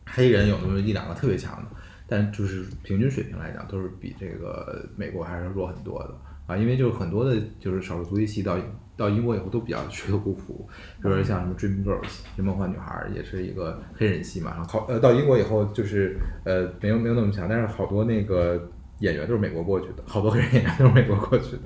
[0.06, 1.70] 黑人有那么一两个特别强的，
[2.06, 6.14] 但就是平均水平来讲，都是比这个美国还是弱很多的
[6.46, 6.56] 啊。
[6.56, 8.56] 因为就是很多的，就是少数族裔系到
[8.96, 10.68] 到英国以后都比较水土不服，
[11.02, 12.02] 比如说像什么《Dream Girls》
[12.42, 14.52] 《梦幻女孩》也是一个黑人系嘛。
[14.54, 21.62] 然后好呃到英国以后就是呃没有没有那么强，但是好多那个演员都是美国过去的，好多黑人演员都是美国过去的。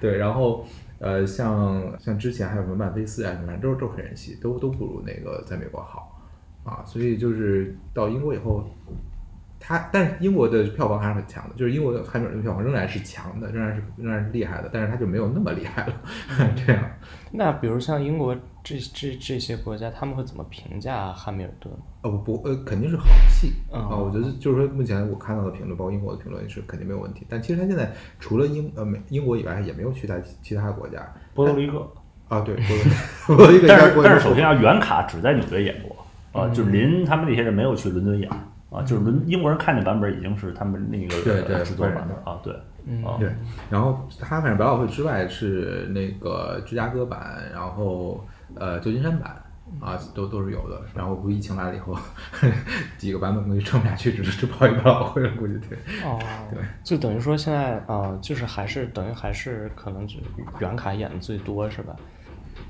[0.00, 0.64] 对，然后
[1.00, 6.17] 呃像像之前还有什么曼菲斯啊什么，都是都是黑人系，都都不如那个在美国好。
[6.68, 8.68] 啊，所以就是到英国以后，
[9.58, 15.92] 他但是英国的票房还是很强的，就是英国的汉密尔顿票房仍然是强的，仍然是仍然是厉害的，但是他就没有那么厉害了。
[16.54, 16.82] 这样。
[17.32, 21.70] 那比如像英国这这这些国家，他们会怎么评价汉密尔顿？
[22.02, 23.96] 哦不不，呃，肯定是好戏啊。
[23.96, 27.26] 我觉得就是说，目前我看到的评论，包括英国的评论是肯定没有问题。
[27.28, 31.06] 但其实他现在除了英呃美英国以外，也没有去在其他国家。
[31.34, 31.90] 波多黎各
[32.28, 32.56] 啊，对，
[33.26, 33.66] 波多黎各。
[33.68, 35.96] 但是但是首先要，原卡只在纽约演过。
[36.32, 38.30] 啊，就是林他们那些人没有去伦敦演
[38.70, 42.52] 啊，就是伦英国人看那版本已经是他们那个对对制作版的啊，对，
[43.02, 43.32] 啊对。
[43.70, 48.22] 然后他反正百老汇之外是那个芝加哥版，然后
[48.54, 49.42] 呃旧金山版
[49.80, 50.82] 啊都都是有的。
[50.94, 51.96] 然后估计疫情来了以后，
[52.98, 55.78] 几个版本估计撑不下去，只只跑一百老汇了，估计对。
[56.04, 56.18] 哦，
[56.52, 60.16] 对，就等于说现在啊，就是还是等于还是可能就
[60.58, 61.96] 原卡演的最多是吧？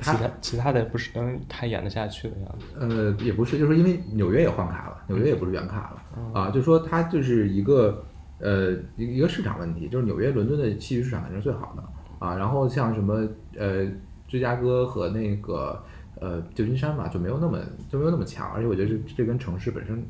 [0.01, 2.67] 其他其他的不是能他演得下去的样子。
[2.79, 6.51] 呃，也不是，就是因为纽约也换卡了，纽约也不是原卡了啊。
[6.51, 8.05] 就说它就是一个
[8.39, 11.83] 呃一一个市场问题，就是纽约、伦敦的戏剧市场肯定是最好的
[12.19, 12.35] 啊。
[12.37, 13.87] 然后像什么呃
[14.27, 15.83] 芝加哥和那个
[16.21, 17.59] 呃旧金山嘛，就没有那么
[17.91, 18.51] 就没有那么强。
[18.53, 20.05] 而且我觉得这这跟城市本身。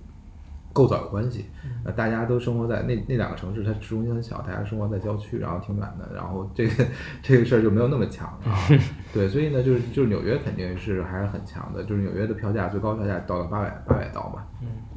[0.72, 1.46] 构造有关系，
[1.84, 6.84] 呃，大家都生活在那那两个城市，它市中心很小，大家生活在郊区，然后挺远的，然后这个
[7.22, 8.54] 这个事儿就没有那么强啊。
[9.12, 14.44] 对，所以呢，就是就是纽约肯定是还是很强的，就是纽约的票价最高票价到了八百八百刀嘛，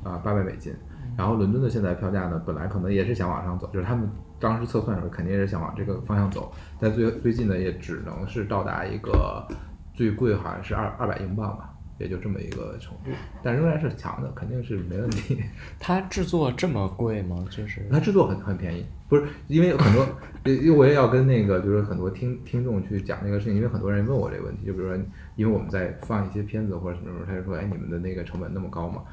[0.03, 0.73] 啊，八百美金。
[1.17, 9.45] 然后伦敦的现在票价呢，本来可能也是想往上走，就是他们当时测算的时候肯定是想往这个方向走，但最最近呢，也只能是到达一个
[9.93, 11.70] 最贵好像是二二百英镑吧。
[12.01, 13.11] 也就这么一个程度，
[13.43, 15.41] 但仍然是强的，肯定是没问题。
[15.79, 17.45] 它制作这么贵吗？
[17.49, 20.07] 就是它制作很很便宜，不是因为很多，
[20.43, 24.97] 因为我也要跟那个就是很多听听众去讲这个事情，因为很多人问我这个问题，就比如说，
[25.35, 29.03] 因为我们在放一些片子或者什么时候，他就说，哎，你们的那个成本那么高吗？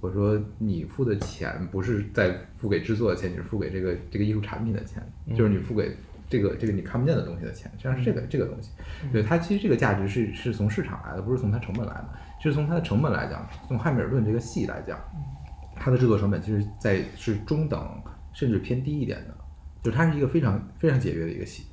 [0.00, 5.02] 我说，你付的钱不是在付给制作的钱，你是付给这个这个艺术产品的钱，
[5.36, 5.94] 就是你付给。
[6.30, 8.70] 这个这个你看不见的东西的钱，实际上是这个这个东西，
[9.12, 12.08] 对它其实这个价值是是从市场来的，不是从它成本来的。
[12.40, 14.98] 其实从它的成本来讲，从汉密尔顿这个戏来讲，
[15.76, 17.86] 它的制作成本其实在是中等
[18.32, 19.34] 甚至偏低一点的，
[19.82, 21.66] 就它是一个非常非常节约的一个戏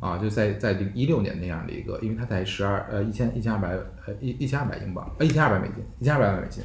[0.00, 3.74] 啊，就在在零一六年那样的一个，因为它才十二呃一千一千二百
[4.06, 6.64] 呃一一千二百英镑呃一千二百美金一千二百万美金，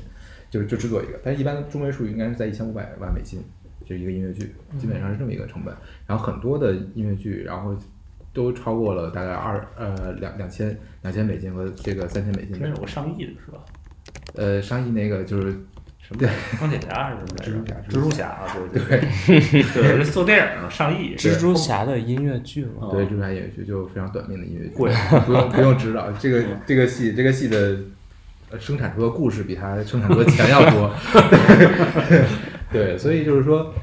[0.50, 3.44] 就就制作一个，但是一般中位数应该是在一千五百万美金。
[3.84, 5.76] 就一个音乐剧，基本上是这么一个成本。
[6.06, 7.76] 然后很多的音乐剧，然后
[8.34, 12.58] 都超过了大概二呃两两千两千美金和这个三千美金。
[12.62, 13.60] 那有个上亿的是吧？
[14.36, 15.52] 呃，上亿那个就是
[16.00, 16.30] 什么？
[16.60, 17.38] 钢铁侠是什么？
[17.38, 17.76] 蜘蛛侠？
[17.90, 21.16] 蜘蛛侠啊，对对对，做电影上亿。
[21.16, 22.90] 蜘蛛侠的音乐剧嘛？
[22.92, 27.78] 对，蜘蛛侠音乐剧就非常短命的音乐剧，不用不用知道这个这个戏这个戏的
[28.60, 30.94] 生产出的故事比它生产出的钱要多。
[32.72, 33.74] 对，所以就是说，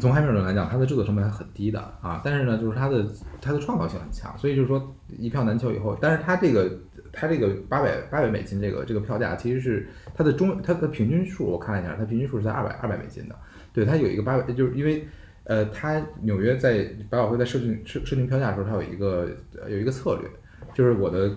[0.00, 3.06] 从汉密尔顿来讲，它的制作成本很低的啊，但是呢，就是它的
[3.40, 6.70] 它的创造性很强，所以就是说一票难求以后，但是它这个
[7.12, 13.36] 它这个八百八百美金这个这个票价其实是它的中它的平均数，我看了一下，它平均数是在二百二百美金的，
[13.72, 15.06] 对，它有一个八百，就是因为
[15.44, 19.28] 呃，它纽约在百老汇在设定设设定票价的时候，它有一个
[19.68, 20.28] 有一个策略。
[20.74, 21.30] 就是我的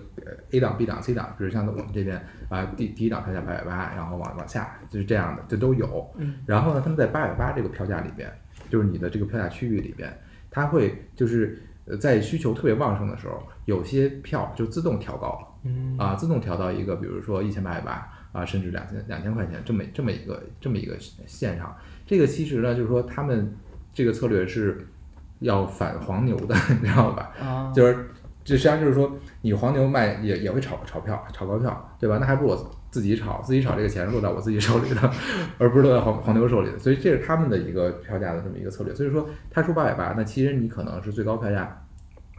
[0.52, 6.10] A 档、B 档、C 档，比如像我们这边啊，第第一档票价八百八，然后往往下就是这样的，这都有。
[6.46, 8.32] 然后呢，他们在八百八这个票价里边，
[8.76, 10.14] 就是你的这个票价区域里边，
[10.52, 11.58] 它会就是
[11.98, 21.74] 在需求特别旺盛的时候，有些票就自动调高，嗯啊，自动调到一个比如说一千八百八啊，甚至两千两千块钱这么这么一个这么一个线上。
[22.06, 23.56] 这个其实呢，就是说他们
[23.94, 24.86] 这个策略是
[25.40, 27.32] 要反黄牛的， 你知道吧？
[27.40, 28.10] 啊，就是。
[28.48, 29.12] 这实际上就是说，
[29.42, 32.20] 你黄牛卖也也会炒炒票，炒高票，对吧？
[32.20, 35.12] 那还不如我自己炒，自己炒这个钱落到我自己手里的，
[35.60, 38.96] 而不是落到黄黄牛手里的，所以这是他们的一个票价的这么一个策略。
[38.96, 41.86] 所以说他出八百八，那其实你可能是最高票价，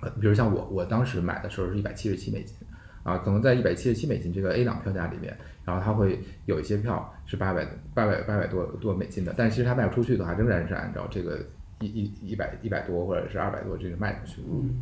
[0.01, 2.57] 呃，比如像我我当时买的时候是一百七十七美金，
[3.03, 11.39] 啊，可能在一百七十七美金这个 A 档票价里面，然后它会有一些票是八百八百八百多多美金的，但其实它卖不出去的话，仍然是按照这个
[11.81, 14.43] 一一一百一百多或者是二百多这个卖出去。
[14.49, 14.81] 嗯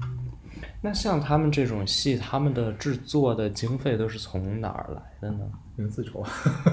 [0.80, 5.50] 那像他们这种戏，他们的制作的经费都是从哪儿来的呢？
[5.88, 6.24] 自筹，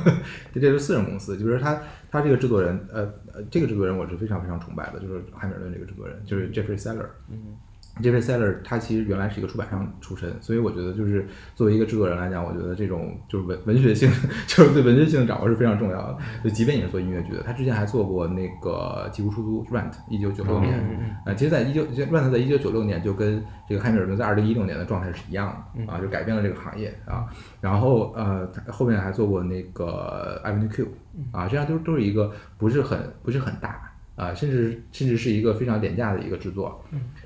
[0.53, 7.07] 这这是私人公司，就是他他这个制作人，呃呃，这个制作人我是非常非常崇拜的，就是汉密尔顿这个制作人，就是 Jeffrey Seller。
[7.29, 7.57] 嗯。
[7.99, 14.09] Jeffrey Seller 他其实原来是一个出版商出身，所以我觉得就是作为一个制作人来讲，我觉得这种就是文文学性，
[14.47, 16.17] 就是对文学性的掌握是非常重要的。
[16.43, 20.79] 就即便你是做音乐剧的，他之前还做过那个《吉屋出租》Rent，一九九六年。
[21.25, 27.25] 啊，其实，在一九 Rent 在一九九六年就跟这个汉密尔顿在二零一六年的状态是一样的啊，就改变了这个行业啊。
[27.59, 30.87] 然后呃，后面还做过那个 Avenue Q
[31.31, 33.89] 啊，这样都都是一个不是很不是很大。
[34.17, 36.83] 啊，甚至甚至是一个非常廉价的一个制作，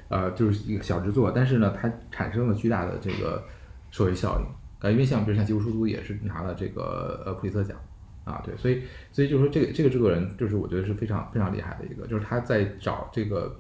[0.10, 3.44] 呃，就是一个小制作，但是呢，它产生了巨大的这个
[3.92, 4.46] 社会效应。
[4.80, 7.76] 啊，因为像比如像《吉布出租》也是拿了这个呃普利策奖，
[8.24, 13.60] 啊，对，所以所以就是说这个这个制作人就是我觉得是非常非常厉害的一个，就是他在找这个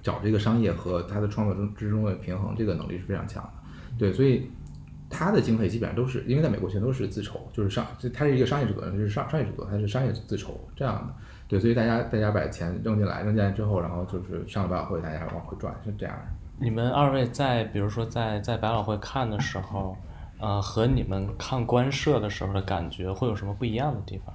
[0.00, 3.50] 找这个商业和他的创作中之中的平衡，这个能力是非常强的。
[3.98, 4.48] 对，所以
[5.10, 11.14] 他的经费基本上都是因为在美国全都是自筹，就是商，他是一个商业制作人，就是商商业制作，他是商业自筹这样的。
[11.46, 16.14] 对，所以大家大家把钱扔进来，扔进来之后，然后就是上了百老汇，大家往回转，是这样。
[16.58, 19.96] 你们二位在比如说在在百老汇看的时候，
[20.40, 24.34] 呃，和你们看官摄的时候的感觉会有什么不一样的地方？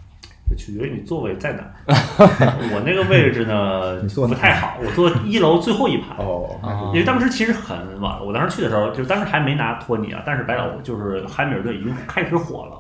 [0.58, 1.64] 取决于你座位在哪。
[2.74, 6.16] 我那个位置呢， 不太好，我坐一楼最后一排。
[6.18, 6.60] 哦。
[6.88, 12.79] 因为当时其实很晚，我当时去的时候，就当时还没拿托尼啊，但是百老就是汉密尔顿已经开始火了。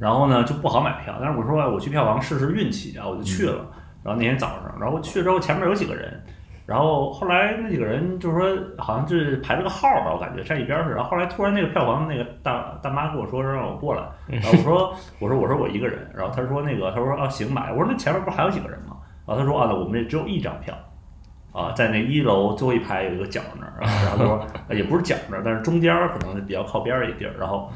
[0.00, 3.64] 然后呢就不好买票，但是我说我去票房试试运气啊，我就去了。
[4.02, 6.22] 然后那天早上，然后去了之后前面有几个人，
[6.64, 14.02] 然后后来那几个人就是说好像是排了个号吧，我感觉站一边儿然后后来突然那个票房那个大大妈跟我说让我过来，
[14.38, 18.96] 然后我说我说我说我一个人，然后他说那个他说啊行买，我说那前面不是还有几个人吗？
[19.26, 20.72] 然后他说啊那我们这只有一张票，
[21.50, 27.68] 啊在那一楼最后一排有一个角那儿，然后然后他说也不是角那儿，但是中间可能比较靠边儿一地儿，然后。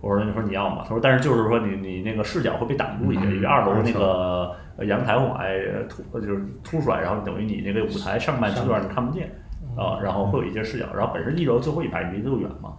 [0.00, 5.50] 我说：“你说你要吗？”他说：“但是就是说你你那个视角会被挡住一些，因为二楼那个阳台往外
[5.88, 9.30] 突，就是凸出来，然后等于你那个舞台上半段你看不见
[9.76, 12.72] 啊，然后会有一些视角，然后本身一楼最后一排离得又远嘛。”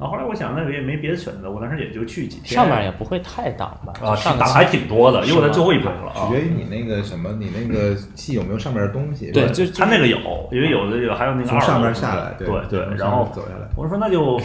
[0.00, 2.48] 然后后来我想，那个也没别的选择，我当时也就去几天。
[2.48, 3.92] 上面也不会太挡吧？
[4.04, 6.12] 啊，挡还挺多的，因为我在最后一排了。
[6.12, 9.30] 取决于你那个什么，你那个戏有没有上面的东西。
[9.30, 10.18] 对，就他那个有，
[10.50, 13.68] 因为有的有，还有那个从上面下来，对对，然后走下来。
[13.76, 14.40] 我说那就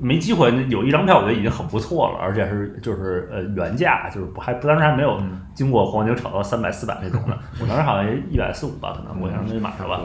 [0.00, 5.20] 没机会，有一张票我觉得已经很不错了，而且是就是呃原价，就是不还不当时还没有
[5.54, 10.00] 经过黄牛炒到三百四百那种的， 我当时好像一百四五吧，可能我想那就买了吧。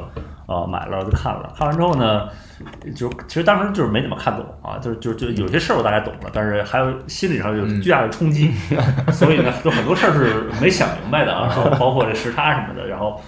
[0.51, 2.27] 啊，买了就看了，看完之后呢，
[2.95, 8.51] 就其实当时就是没怎么看懂啊，就是就就有些事儿我大概懂了，但是还有心理上有巨大的冲击，
[9.13, 13.21] 所以呢，就很多事儿是没想明白的啊， 包括这时差什么的，然后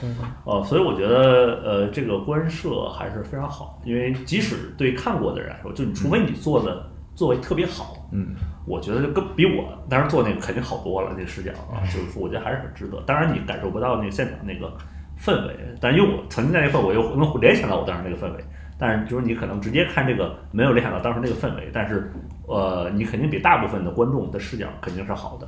[0.45, 8.35] 呃，所以我觉得呃，这个官摄还是非常好，因为即使对看过的人来说，就你除非你做的作为特别好，嗯，
[8.67, 14.71] 我觉得就更比我当时做那个肯定好多了，那个视角啊，就是说我觉得还是很值得，当然你感受不到那个现场那个。
[15.21, 18.43] 氛围，但因为我曾经在那个氛围，又能联想到我当时那个氛围。
[18.79, 21.69] 但是就是你可能直接看这个，没有联想到当时那个氛围。
[21.71, 22.11] 但是，
[22.47, 25.47] 呃，你肯定比大部分的观众的视角肯定是好的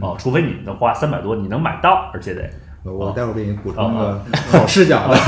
[0.00, 2.48] 哦，除非你能花三百多，你能买到，而且得。
[2.84, 5.16] 我待会儿给你补充个好视角的。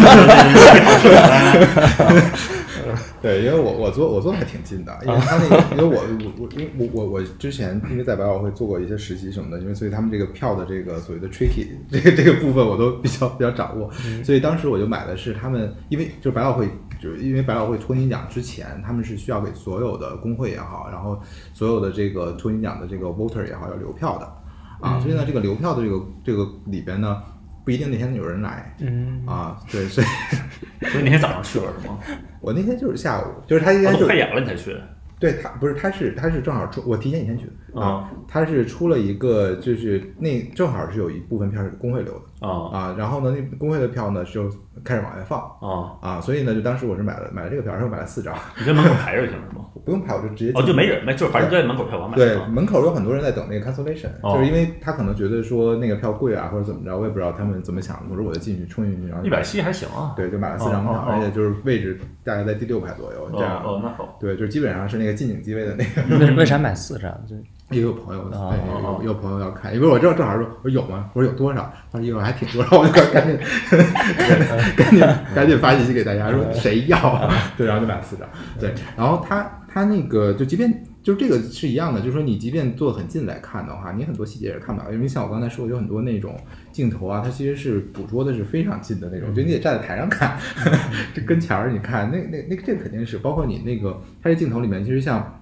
[3.20, 13.90] 对，因为我我坐我坐的还挺近的，因为他那个， 因为我我我因为我我我之前因为在百老汇做过一些实习什么的，因为所以他们这个票的这个所谓的 tricky 这个这个部分我都比较比较掌握，
[14.24, 16.68] 所以当时我就买的是他们，因为就百老汇
[17.00, 21.20] 就是因为百老汇托尼奖之前他们是需要给所有的工会也好，然后
[21.52, 24.32] 所有的这个托尼奖的这个 voter 也好要留票的。
[24.80, 27.20] 啊，所以呢这个留票的这个这个里边呢。
[27.68, 30.06] 不一定那天有人来，嗯啊，对，所以
[30.88, 31.98] 所以那天早上去了是吗？
[32.40, 34.74] 我那天就是下午，就是他应该就快演了你才去。
[35.20, 38.10] 对他不是，他是他是正好出，我提前一天去的啊。
[38.26, 44.50] 他是出了一个，就是那正好是有一部分票是工会留的啊啊，然后呢，那工会的票呢就
[44.84, 48.34] 开始往外放啊啊，所以呢，就当时我是买了买了这个票，然后买了四张。
[48.58, 49.64] 你在门口排着就行是吗？
[49.84, 52.16] 不用排，我就直接哦，就没人没，就反正就在门口票房买。
[52.16, 57.98] 对，门口有很多人在等那个 cancellation，就是因为他可能觉得说那个票贵啊，或者怎么着，我也不知道他们怎么想。
[58.10, 60.12] 我说我就进去冲进去，然后一百七还行啊。
[60.14, 63.62] 对，就买了四张票，而且就是位置大概在第六排左右这样。
[63.64, 64.18] 哦，那好。
[64.20, 66.18] 对，就基本上是那个近景机位的那个。
[66.26, 67.10] 为为啥买四张？
[67.26, 67.34] 就
[67.70, 68.38] 也有朋友，对，
[68.82, 71.10] 有有朋友要看，因为我正正好说，我说有吗？
[71.12, 71.70] 我说有多少？
[71.92, 73.36] 他说一会儿还挺多，然 后我就赶紧
[74.74, 75.00] 赶紧
[75.34, 77.28] 赶紧发信息给大家说谁要？
[77.58, 78.26] 对，然后就买了四张。
[78.58, 86.34] 对，然后他他那个就即便就这个是一样的，就是说你即便坐很近来看的话，你很多细节也是看不到，因为像我刚才说，有很多那种
[86.72, 90.38] 镜头啊，它其实是捕捉的是非常近的那种，就你得站在台上看，
[91.12, 95.34] 这跟前儿你看，那那那这肯定是包括你那个它这镜头里面，其实像。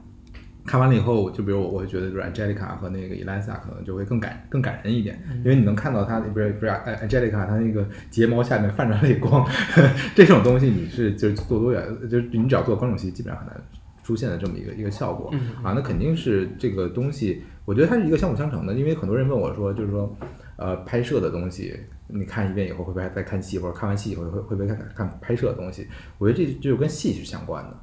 [0.66, 9.48] 看完了以后，就比如我，我会觉得就是 Angelica 和那个 Elisa 可能就会更感更感人一点，因为你能看到她不是不是 Angelica 她那个睫毛下面泛着泪光，
[10.14, 13.62] 这种东西你是就是做多远，就是你只要做观众席，基本上很难
[14.02, 15.32] 出现的这么一个一个效果。
[15.62, 20.16] 啊，那肯定是这个东西，我觉得它是一个相辅相成的，因为很多人问我说，就是说
[20.56, 21.74] 呃拍摄的东西，
[22.08, 25.86] 你看一遍以后会不会再看戏，或者看完戏以后会会不会看看拍摄的东西？
[26.18, 27.76] 我觉得这就跟戏是相关的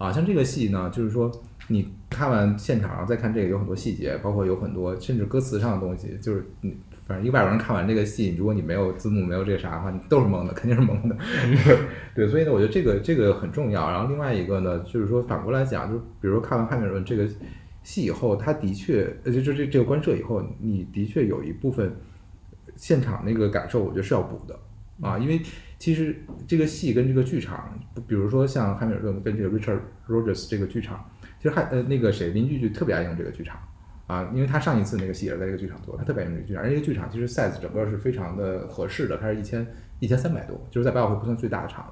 [0.00, 1.30] 啊，像这个戏呢，就是说。
[1.72, 6.76] 你看完现场，再看这个，有很多细节，包括有很多甚至歌词上的东西，就是你
[7.06, 11.16] 反正一个外国人看完这个戏，如果你没有字幕，没有这个啥的话，你都是懵的，肯定是懵的。
[12.12, 13.88] 对，所以呢，我觉得这个这个很重要。
[13.88, 17.28] 然后另外一个呢，就是说反过来讲，就比如说看完《汉密尔顿》这个
[17.84, 21.94] 戏以后，他的确，呃，就就这这个观摄以后，你的确有一部分
[22.74, 24.58] 现场那个感受，我觉得是要补的
[25.00, 25.40] 啊，因为
[25.80, 26.14] 其实
[26.46, 27.76] 这个戏跟这个剧场，
[28.06, 31.04] 比如说像《汉密尔顿》跟这个 Richard Rogers 这个剧场。
[31.38, 33.58] 其实还呃那个谁林剧就特别爱用这个剧场
[34.06, 39.66] 啊，因为他上一次那个戏也是在这个剧场做，他特别爱用这个剧场，而这个剧场其实 size 整个是非常的合适的，它是一千
[39.98, 41.90] 一千三百多，就是在百老汇不算最大的场，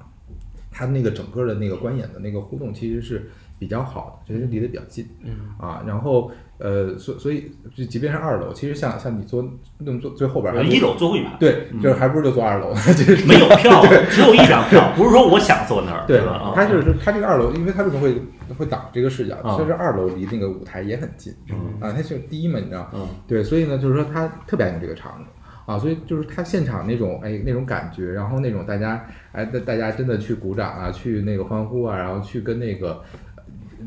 [0.69, 3.29] 它那个整个的那个观演的那个互动其实是。
[3.59, 9.41] 比较好的，就是离得比较近，嗯啊，然后呃，所所以就即便是二楼，其实像像你坐
[9.77, 13.81] 那么坐最后边，一楼最后一排，对，就是还不如就坐二楼， 就是没有票，
[14.11, 16.51] 只有一张票，不是说我想坐那儿，对吧？
[16.53, 18.21] 他就是他这个二楼，因为他为什么会
[18.57, 19.37] 会挡这个视角？
[19.57, 21.33] 其实二楼离那个舞台也很近，
[21.79, 22.89] 啊，它是第一嘛，你知道？
[22.93, 25.29] 嗯，对，所以呢，就是说他特别爱用这个场子。
[25.65, 32.99] 啊，所以就是他现场那种哎那种感觉，然后那种大家哎大大家真的去鼓掌啊，去那个欢呼啊，然后去跟那个。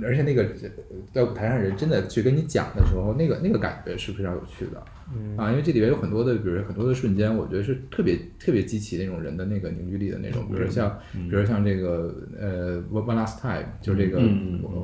[0.03, 0.47] 而且那个
[1.13, 4.83] 在舞台上人真的去跟你讲的时候，那个那个感觉是非常有趣的。
[5.37, 10.47] 啊，因为这里边有很多的，比如很多的瞬间，我觉得是特别特别激起那种人的那个凝聚力的那种。
[10.49, 14.19] 比如像，比如像这个呃，One Last Time，就是这个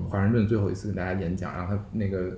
[0.06, 2.36] 华盛顿最后一次跟大家演讲，然后他那个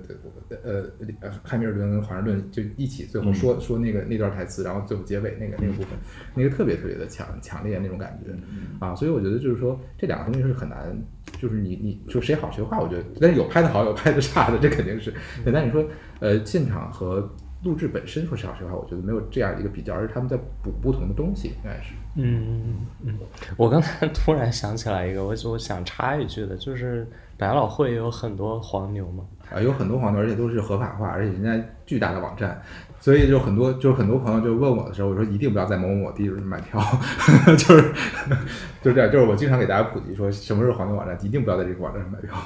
[0.63, 0.83] 呃
[1.19, 5.89] 呃汉密尔顿跟华盛顿就一起最后说说那个那段台词，然后最后结尾那个那个部分，
[6.33, 8.31] 那个特别特别的强强烈那种感觉。
[8.79, 10.97] 啊，所以我觉得就是说这两个东西是很难，
[11.41, 15.11] 就是你你就谁好谁坏，我觉得但是有拍的好有拍的差的，这肯定是。
[15.51, 15.83] 但你说
[16.19, 17.27] 呃现场和
[17.63, 21.93] 录制本身，说实话，实话，我觉得没有这样一个比较，而是他们在补不同的东西，应该是。
[22.15, 22.75] 嗯嗯
[23.05, 23.17] 嗯。
[23.57, 29.23] 我刚才 突然想起来一个，我我想插一句的，就是百老汇有很多黄牛嘛。
[29.51, 32.61] 啊，有很多黄牛，而且都是合法化，而且人家巨大的网站，
[33.01, 36.79] 所以就很多，就是很多朋友就问我的时候，我说一定不要在某某某地买票，
[37.57, 37.93] 就是
[38.81, 42.37] 就是这样，就是我经常给大家普及说，什么是黄牛网站，一定不要在这个网站上买票。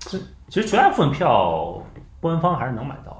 [0.00, 1.82] 这其实绝大部分票
[2.20, 3.18] 官方还是能买到的。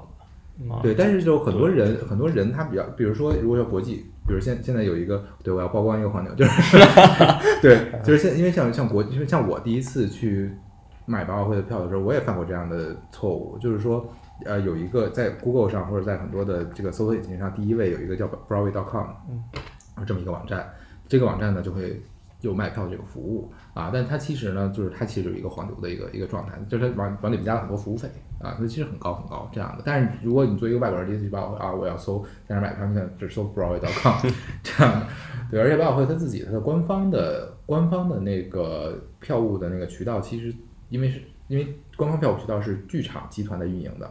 [0.83, 6.77] 对，但是就很多人，很多人他比较，比如说，如果要国际，比如现现在有一个，对我要曝光一个黄牛，就是
[7.59, 10.51] 对，就是现因为像像国，因为像我第一次去
[11.05, 14.07] 买百老汇的票的时候，我也犯过这样的错误，就是说，
[14.45, 20.71] 呃，有一个在 Google 上或者在很多的这个搜索引擎上，第一位有一个叫 Broadway.com，嗯，这么一个网站，
[21.07, 22.01] 这个网站呢就会
[22.41, 28.09] 有卖票这个服务啊，但它其实呢，就是它其实有一个黄牛的一个一个状态，就是它往往里面加了很多服务费。
[28.39, 34.29] 啊，那其实很高很高这样的，但是如果你作为一个外国人第一次去百老汇啊，我要搜在哪买票，你看只搜 Broadway.com
[34.61, 35.07] 这样的，
[35.49, 40.53] 对，而且百老汇它自己它的官方的官方的那个票务的那个渠道，其实
[40.89, 44.05] 因为是因为官方票务渠道是剧场集团在运营的，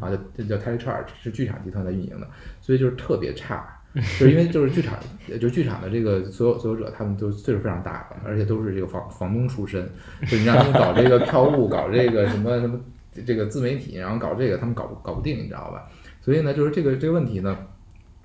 [0.00, 2.28] 啊，这叫 Telecharge 是剧场集团在运营的，
[2.60, 3.64] 所以就是特别差，
[3.94, 4.98] 就是因为就是剧场
[5.40, 9.88] 就剧场的这个所有所有者，他们都岁数非常大了，而且都是这个房房东出身，
[10.26, 12.78] 就你让他们搞这个票务，搞这个什么什么。
[13.26, 15.90] 这个自媒体，然后搞这个，他们搞搞不定，你知道吧？
[16.20, 17.58] 所以呢，就是这个这个问题呢，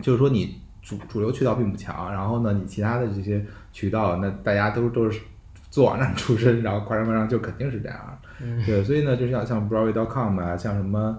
[0.02, 5.20] 就是说你主主流渠道并不强，然后呢，你其他的这些渠道，那大家都都是
[5.72, 8.20] 做网站出身，然后夸张夸张就肯定是这样。
[8.66, 11.18] 对，所以呢，就像像 Broadway.com 啊，像什么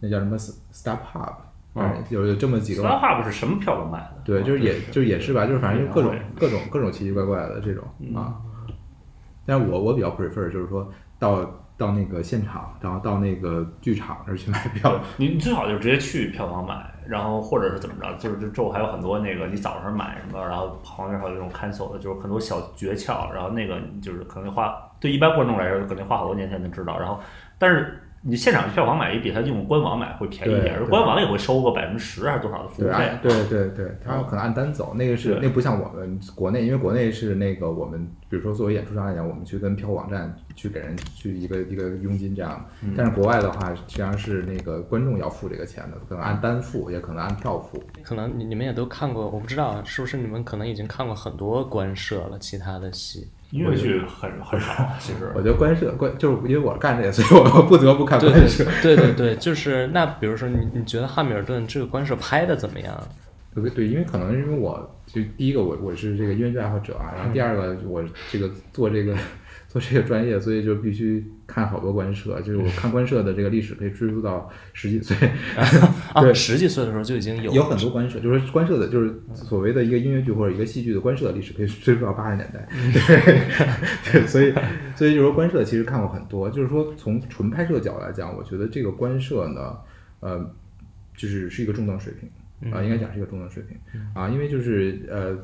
[0.00, 1.34] 那叫什么 StubHub，
[1.74, 2.82] 嗯有有这么几个。
[2.82, 4.22] StubHub 是什么票都卖的。
[4.24, 8.36] 对，就是也就也是吧，就是反正就各种各种各种奇奇怪怪的这种啊。
[9.44, 11.62] 但是我我比较 prefer 就是说到。
[11.78, 14.98] 到那个现场，然后到那个剧场那儿去买票。
[15.18, 23.30] 你你最好就直接去票房买，然后或者是怎么着，就是就之后还有很多那个你早上买什么，然后旁边还有那种 cancel 的，就是很多小诀窍。
[23.30, 26.98] 然后那个就是可能花对一般观众来说，肯定花好多年才能知道。
[26.98, 27.20] 然后，
[27.58, 33.12] 但是你现场票房买也比他用官网买会便宜一点，而官网也会收个百分之十还是多少的服务费？
[33.22, 42.66] 对对对，他可能按单走，那个是那不像我们国内，因为国内是那个我们，比如说作为演出商来讲，我们去跟票务网站去给人去一个一个佣金这样，
[42.96, 47.80] 但是国外的话，实际上是那个观众要付这个钱的，可能按单付，也可能按票付。
[48.02, 53.28] 可能你你们也都看过，我不知道是不是你们可能已经看过很多官摄了，其他的戏。
[53.50, 58.64] 音乐剧很很少，其实我觉得观摄观就是因为我干这个，所以我不得不看观摄。
[58.82, 63.08] 对对对，就是那比如说你你觉得汉密尔顿这个观摄拍的怎么样？
[63.54, 69.16] 对对，因为可能因为我就第一个我我是这个音乐剧爱好者啊，然后第二个我这个做这个。
[69.68, 72.40] 做这个专业，所以就必须看好多官社。
[72.40, 75.16] 就是我看官社的这个历史，可以追溯到十几岁。
[76.20, 82.68] 对，十几岁的时候就已经有有很多官社，就是官社的，就是所谓的一个音乐剧或者一个戏剧的官社的历史，可以追溯到八十年代。
[84.12, 84.52] 对，所以
[84.94, 86.50] 所以就是说官社其实看过很多。
[86.50, 89.76] 就是说从纯拍摄角来讲，我觉得这个官社呢，
[90.20, 90.50] 呃，
[91.16, 93.78] 就是是一个中等水平啊，应该讲是一个中等水平
[94.14, 95.36] 啊，因为就是呃。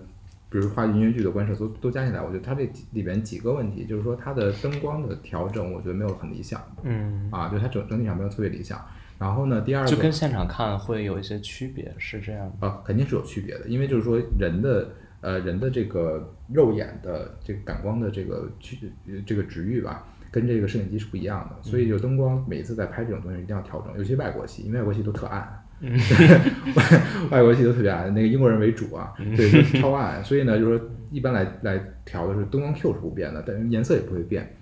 [0.53, 6.61] 比如话剧、音乐剧的观摄都都加起来，我觉得它这里边几个问题，就是说它的灯光的调整，我觉得没有很理想。
[6.83, 8.79] 嗯，啊，就它整整体上没有特别理想。
[9.19, 14.91] 然后呢，第二个就跟现场看会有一些区别，是这样啊，肯定是有区别的，因为就是说人的
[15.21, 18.93] 呃人的这个肉眼的这个感光的这个区
[19.25, 25.62] 这个值域吧，跟这个摄影机是不一样的，所以就灯光每一次在拍这种东西一定要调整，尤其外国戏，因为外国戏都特暗。
[25.83, 30.23] 外 外国戏都特别暗，那个英国人为主啊，对，超暗。
[30.25, 34.55] 所以呢，就是说一般来来调的是灯光 Q 是不变的，但是颜色也不会变。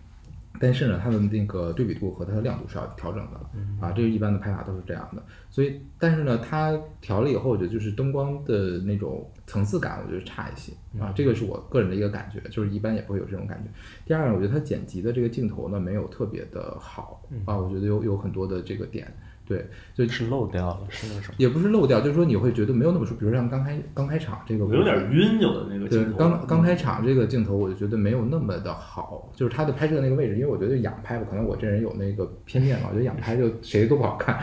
[0.62, 3.40] 但是呢，它的那个对比度和它的亮度是要调整的
[3.80, 5.22] 啊，这个一般的拍法都是这样的。
[5.48, 11.12] 所以，但是呢，它调了以后，我觉得就是灯光的那种层次感，我觉得差一些啊。
[11.16, 13.70] 这个是我个人的一个感觉，就是一般也不会有这种感觉。
[14.04, 19.10] 第二呢，我觉得它剪辑的这个镜头呢，没有特别的好啊，我觉得有有很多的这个点。
[19.50, 23.18] 对，就是漏掉了，是那种，也不是漏掉，就是说你会觉得没有那么舒服。
[23.18, 29.32] 比如像刚开刚开场这个，有点晕，有的那个镜头对，刚刚开场这个镜头，我就觉得没有那么的好。
[29.34, 34.38] 就是他的拍摄那个位置，因为我觉得仰拍吧，可能我这人有那个偏见吧，我觉得仰拍就谁都不好看。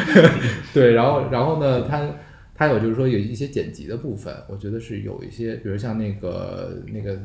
[0.72, 2.10] 对，然后然后呢，他
[2.54, 7.18] 他有就是说有一些剪辑的部分，我觉得是有一些，比如像那个那个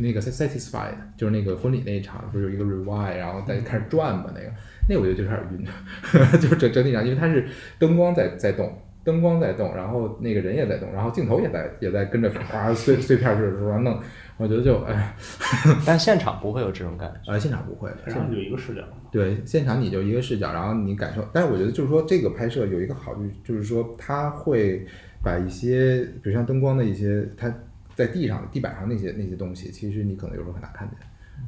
[0.00, 4.50] 那个 satisfied，就是那个婚礼那一场，不是有一个 rewind，然后再开始转嘛那个。
[4.88, 5.64] 那我觉得就开始晕，
[6.40, 7.46] 就是整整体上，因为它是
[7.78, 8.72] 灯光在在动，
[9.04, 14.00] 灯光在动，然后那个人也在动，然后镜头也在也在跟着哗碎碎片似的说弄，
[14.38, 15.14] 我觉得就哎，
[15.84, 18.82] 但现场不会有这种感觉，呃，现场不会，现场就一个视角，
[19.12, 24.86] 对，现场你就一个视角，然后你感受，但是我觉得就是说这个拍摄有一个好处，就是说它会
[25.22, 27.52] 把一些，比如像灯光的一些，它
[27.94, 30.96] 在地上地板上那些那些东西，其实你可能有时候很难看见。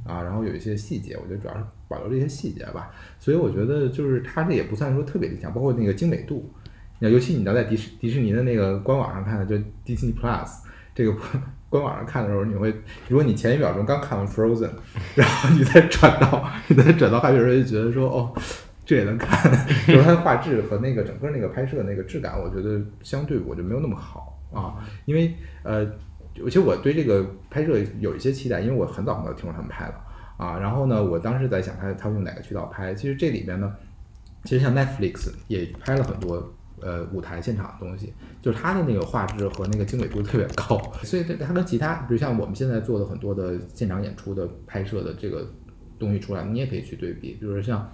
[0.07, 2.91] 啊，然后有一些细节，我觉得主要是保留这些细节吧。
[3.19, 6.51] 所以我觉得就是它这也不算说特别理想，包括那个精美度。
[6.99, 10.49] 那尤其你要在迪士迪士尼的那个官网上看的，就 Disney Plus
[10.95, 11.15] 这个
[11.69, 12.75] 官网上看的时候，你会，
[13.09, 14.71] 如果你前一秒钟刚看完 Frozen，
[15.17, 18.35] 然后你再转到你再转到画面时候，就觉得说哦，
[18.85, 19.51] 这也能看，
[19.87, 24.77] 就是它的画质和那个整个那个拍摄那个质感，我觉得相对我就没有那么好啊，
[25.07, 25.91] 因为呃。
[26.35, 29.95] 其实我对这个拍摄有一些期待，因为我很早很早听说他们拍了
[30.37, 30.59] 啊。
[30.59, 32.95] 然后呢，我当时在想他他用哪个渠道拍。
[32.95, 33.75] 其实这里边呢，
[34.45, 40.81] 其实像 Netflix 也拍了很多呃舞台现场的东西，就是它的那个画质和那个精美度特别高。
[41.03, 45.47] 所以它跟其他，比如像我们现在做的很多的现场演出的拍摄的这个
[45.99, 47.35] 东西出来，你也可以去对比。
[47.35, 47.87] 比如说像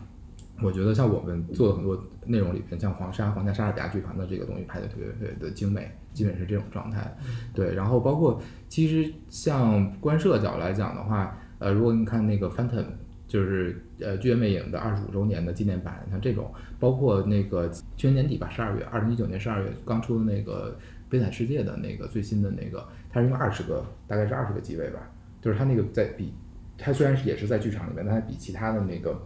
[0.63, 5.91] 我觉得像我们做的很多内容里边，像黄沙皇家莎士比亚剧团的这个东西拍的特别特别的精美。
[6.13, 7.15] 基本是这种状态，
[7.53, 8.41] 对，然后包括
[8.71, 12.87] 其实像观摄角来讲的话，呃，如果你看那个 Phantom，
[13.29, 16.51] 就是呃剧院魅影的二十五周年的纪念版，像这种，
[16.81, 20.75] 包括那个去年年底吧，十二月，二零一九年十二月刚出的那个
[21.11, 25.01] 悲惨世界的那个最新的那个，它是用二十个，大概是二十个机位吧，
[25.43, 26.33] 就是它那个在比，
[26.79, 29.21] 它虽然是也是在剧场里面，但它比其他的那个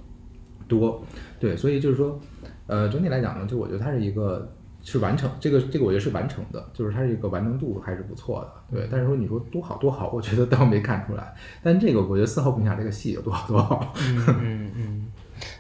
[0.71, 1.05] 多，
[1.39, 2.19] 对，所以就是说，
[2.67, 4.51] 呃，整体来讲呢，就我觉得它是一个。
[4.83, 8.89] 是完成这个，这个我觉得是完成的，就是它是一个完成度还是不错的，对。
[8.91, 11.35] 但是说你说多好多好，我觉得倒没看出来。
[11.63, 13.93] 但这个我觉得四号冰下这个戏有多好多好。
[13.99, 15.13] 嗯嗯嗯，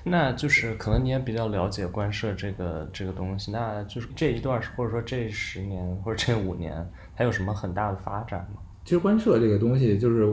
[0.04, 8.62] 那就是可能你也比较了解官摄这个这个东西，那就是这一段或者说这十年或者这五年，它有什么很大的发展吗？
[8.84, 10.26] 其实官摄这个东西就是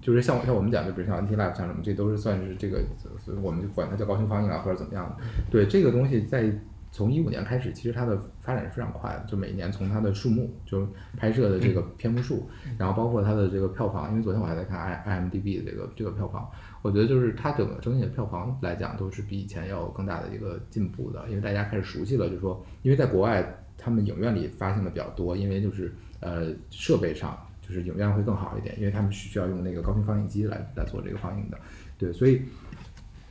[0.00, 2.82] 就是像像我们讲，就比如像 NT Live 像什么，这都是算是这个，
[3.18, 5.24] 所以我们就管它叫高清放映啊或者怎么样的。
[5.50, 6.52] 对这个东西在。
[6.96, 16.48] 从一五年开始，其实它的发展是非常快的，就每年从它的数目，就拍摄的这个篇目数，然后包括它的这个票房，因为昨天我还在看 i IMDB 的这个这个票房，
[16.82, 23.44] 我觉得就是它整个整体的票房来讲，都是比以前要有更大的一个进步的，因为大家开始熟悉了，就是说，因为在国外
[23.76, 27.36] 他们影院里发行的比较多，因为就是呃设备上
[27.66, 31.58] 就是影院会更好一点，因为他们是需要用那个高清放映机来来做这个放映的，
[31.96, 32.42] 对，所以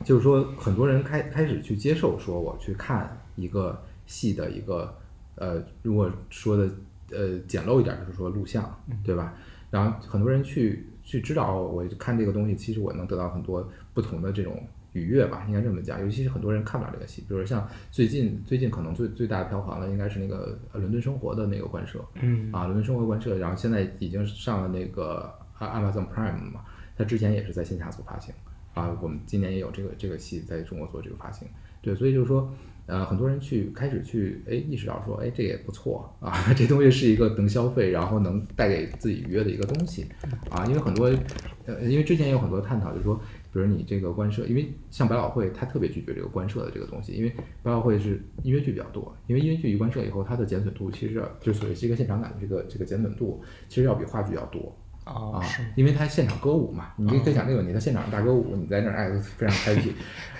[0.04, 3.16] 就是说很多人开开始去接受说我去看。
[3.36, 4.96] 一个戏的一个
[5.34, 6.70] 呃，如果说的
[7.10, 8.72] 呃简陋一点，就是说录像，
[9.02, 9.34] 对吧？
[9.72, 14.64] 然后很多人去去知道我看这个东西，其实我能得到很多不同的这种
[14.94, 16.00] 愉悦吧，应该这么讲。
[16.00, 26.64] 尤其是很多人看不了这个戏，比如像最近最近可能最最大的票房的应该是那个《伦敦生活》的那个官摄，嗯啊，《伦敦生活》官摄，然后现在已经上了那个 Amazon Prime 嘛，
[26.96, 28.34] 它之前也是在线下做发行
[28.72, 31.46] 啊，我们今年也有这个这个戏在中国做这个发行，
[31.82, 32.52] 对，所以就是说。
[32.86, 40.04] 呃，很多人去开始去哎意识到说，哎，这也不错啊， 这东西是一个能消费，然后能带给自己愉悦的一个东西
[40.50, 40.66] 啊。
[40.66, 41.06] 因为很多，
[41.64, 43.18] 呃，因为之前也有很多探讨，就是说，
[43.54, 47.32] 比如你这个官设，因为像百老汇，它特别拒绝这个官设的这个东西，因为
[47.62, 54.76] 百老汇是音乐剧比较多，因为音乐剧一官设以后，它的减损度其实就所谓是一个现场感的这个这个减损度，其实要比话剧要多。
[55.04, 55.38] 啊，
[55.76, 59.92] 因为他现场歌舞嘛，你可以想这个问题，他现场大歌舞，你在那儿哎非常 happy，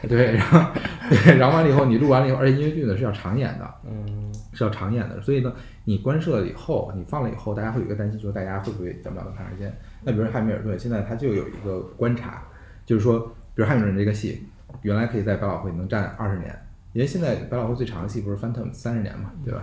[0.09, 0.73] 对，然后
[1.11, 5.55] 对，然后完了以后你录完了以后，而且音乐剧呢是要长演的，嗯，是要长演的，所以呢，
[5.85, 9.71] 你关设了以后，你放了以后，大家会有一个担心，说大家会不会等不了那么长时间？
[10.03, 12.43] 那比如汉密尔顿，现在他就有一个观察，
[12.87, 13.21] 就是说，
[13.55, 14.47] 比如汉密尔顿这个戏，
[14.83, 19.63] 原来可以在百老汇能站二十年，因为现在百老汇最长的戏不是《Phantom》三十年嘛，对吧？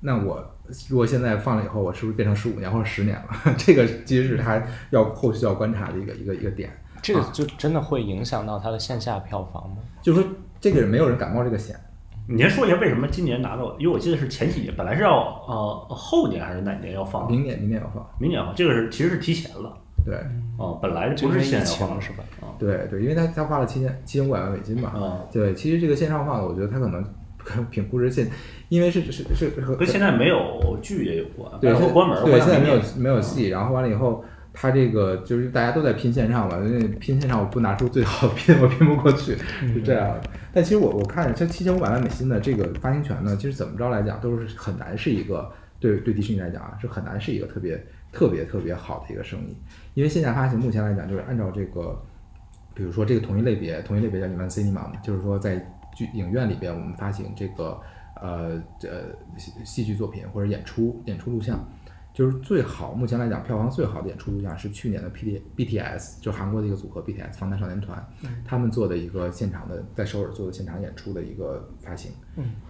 [0.00, 0.44] 那我
[0.88, 3.28] 如果现在放了以后，我是不是变成十五年或者十年了？
[3.58, 6.70] 这个其实是他要后续要观察的一个一个一个点。
[7.00, 9.76] 这个就真的会影响到他的线下票房吗？
[10.02, 10.28] 就是说，
[10.60, 11.74] 这个人没有人敢冒这个险。
[12.30, 13.74] 你先说一下为什么今年拿到？
[13.78, 15.16] 因为我记得是前几年，本来是要
[15.46, 17.26] 呃后年还是哪年要放？
[17.26, 18.06] 明年，明年要放。
[18.20, 19.74] 明年放，这个是其实是提前了。
[20.08, 20.18] 对。
[20.56, 22.24] 哦，本来不是现在放是吧？
[22.58, 24.88] 对对，因为他他花了七千七千五百万美金嘛。
[24.90, 25.20] 啊。
[25.30, 27.04] 对，其实这个线上放，我觉得他可能。
[27.70, 28.28] 品估值现，
[28.68, 39.34] 因为是是是和跟现在没有剧也有关，对，关门，对，现在没有没有戏，然后完了以后，他这个就是大家都在拼线上嘛，因为拼线上我不拿出最好的拼，我拼不过去，
[39.72, 40.20] 是这样的。
[40.52, 45.50] 但其实我我看这七千五百万美金的这个发行权呢，其实怎么着来讲都是很难是一个
[45.80, 47.82] 对对迪士尼来讲啊，是很难是一个特别
[48.12, 49.56] 特别特别好的一个生意，
[49.94, 52.00] 因为线下发行目前来讲就是按照这个，
[52.74, 55.74] 比如说这个同一类别，同一类别叫 e e n cinema 嘛，就是说在。
[55.96, 57.76] 剧影院里边，我们发行这个
[58.22, 59.06] 呃呃
[59.36, 61.58] 戏戏剧作品或者演出演出录像，
[62.14, 68.00] 就是最好目前来讲票房最好的演出录像是去年的 P D B T S，就韩国的一个组合 B T S 防弹少年团，
[68.44, 72.12] 他们做的一个现场的在首尔做的现场演出的一个发行，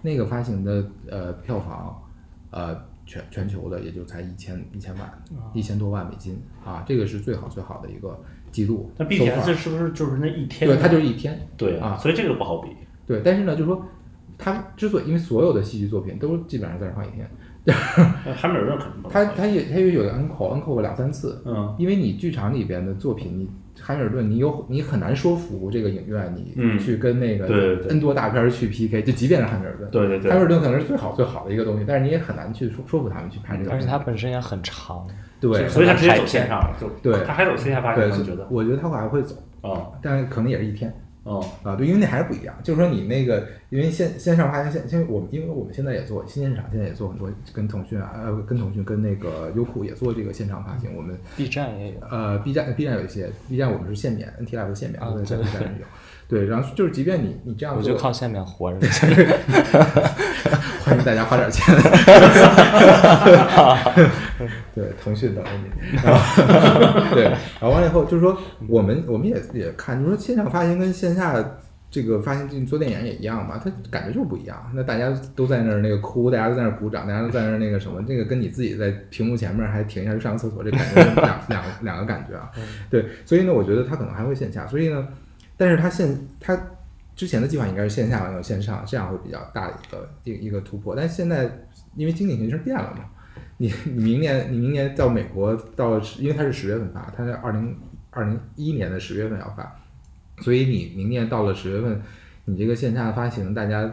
[0.01, 2.01] 那个发行的呃票房
[2.49, 2.75] 呃
[3.09, 8.15] 全全球的也就才一千一千万一千多万美金啊，这个是最好最好的一个
[8.51, 8.91] 记录。
[8.97, 10.69] 那 B T S 是不是就是那一天？
[10.69, 11.47] 对，它就是一天。
[11.57, 12.69] 对啊，所以这个不好比。
[13.07, 13.83] 对，但是呢，就是说，
[14.37, 17.27] 它之所以因为所有的戏剧作品都基本上在那放一天，
[18.37, 23.49] 汉密尔顿可能他他也他也有 encore encore 两三次，嗯，因为你剧场里边的作品，你
[23.81, 27.45] 汉密尔顿你有你很难说服这个影院你去跟那个
[27.89, 35.07] N 多大片去 PK，就即便是汉密尔顿，对对对，汉密尔顿可能是最好最好的一个东西，但是你也很难去说说服他们去拍这个，而且它本身也很长，
[35.39, 40.93] 对，所以它直接走线上了，就对，它还走线下发展，我觉得，我觉得它还会走啊，但可能也是一天。
[41.29, 42.55] 哦啊，对，因为那还是不一样。
[42.63, 50.89] 就是说，你那个，因为线线上发行线，因为我们因为我们现在也做新现场，现在也做很多，跟腾讯啊，呃，跟腾讯跟那个优酷也做这个线上发行。
[50.95, 55.85] 我们 B 站也有，呃，B 站 B 站有一些，B 站我们是限免，NT Live 限免，对在 B 站有。
[56.29, 58.79] 对，然后就是即便你你这样，我就靠下面活着。
[60.85, 61.75] 欢迎大家花点钱。
[64.73, 65.69] 对，腾讯等着你。
[66.03, 71.43] 然后对，然后完了以后就是说，我们我们也也看，就是说线上发行跟线下
[71.91, 74.71] 这个发行做电影也一样嘛，它感觉就是不一样。
[74.75, 82.49] 那大家都在那儿那个哭，大家都在那儿鼓掌，大家都在那儿那个什么，这个跟你自己在屏幕前面还停一下去上个厕所，这感觉两两两个感觉啊。
[82.89, 85.07] 对，所以呢，我觉得它可能还会线下，所以呢，
[85.59, 86.57] 但是它现它
[87.17, 90.95] 之前的计划应该是线下完有线上，这样会比较大的一个一一个突破。
[90.95, 91.51] 但是现在
[91.95, 93.03] 因为经济形势变了嘛。
[93.61, 97.75] 你你明年你明年到美国到，因为它是十月份发，它是二零
[98.09, 99.75] 二零一年的十月份要发，
[100.37, 102.01] 所以你明年到了十月份，
[102.45, 103.91] 你这个线下发行大家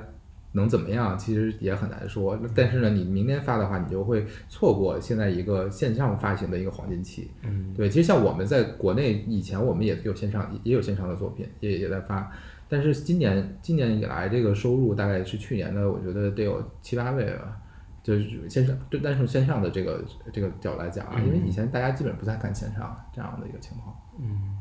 [0.56, 1.16] 能怎么样？
[1.16, 2.38] 其实也很难说。
[2.54, 7.30] 但是呢，你明年发的话，你就会错过现在一个线上发行的一个黄金期。
[7.42, 12.30] 嗯，对，其实像我们在国内以前我们也有线上也有线上的作品，也也在发。
[12.68, 17.56] 但是今年今年以来这个收入大概是去年的，我觉得得有七八倍吧。
[18.02, 23.96] 就是线上，对单从线上的这个这个角度来讲啊，因为以前大家基本不太看线上这样的一个情况。
[24.20, 24.55] 嗯，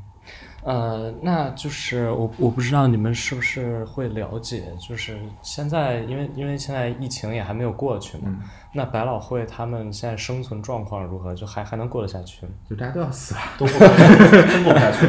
[0.66, 8.36] 呃，那就是我我不知道你们是不是会了解，就是现在因为因为现在疫情也还没有过去嘛，
[8.74, 11.36] 那百老汇他们现在生存状况如何？
[11.36, 12.52] 就还还能过得下去吗？
[12.68, 15.08] 就大家都要死啊，都过 真过不下去，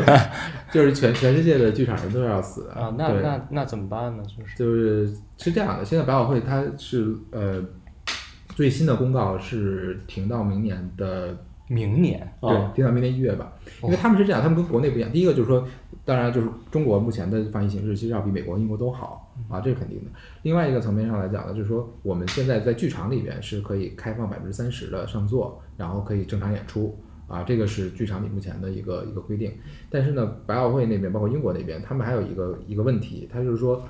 [0.71, 2.95] 就是全全世界的剧场人都要死啊。
[2.99, 4.23] 那那那怎么办呢？
[4.25, 7.65] 就是就是是这样的，现在百老汇它是呃。
[8.55, 11.37] 最新的公告是停到明年的
[11.69, 13.53] 明年，对，定到明年一月吧。
[13.83, 15.11] 因为他们是这样，他们跟国内不一样。
[15.11, 15.67] 第一个就是说，
[16.05, 20.11] 当然就是中国目前的防疫形势其实要比美国、英国都好啊，这是肯定的。
[20.43, 26.97] 另外一个层面上来讲呢，就是说我们现在在剧场里边是可以开放百分之三十的上座，然后可以正常演出
[27.27, 29.53] 啊，这个是剧场里目前的一个一个规定。
[29.91, 33.83] 但是呢，百老汇那边包括英国那边，他们还有一个一个问题，他就是说。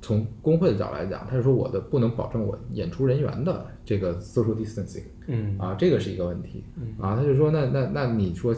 [0.00, 5.58] 从工会的角度来讲，他是说我的不能保证我演出人员的这个 social distancing，嗯。
[5.58, 6.94] 啊，这个是一个问题，嗯。
[6.98, 8.54] 啊，他就说那那那你说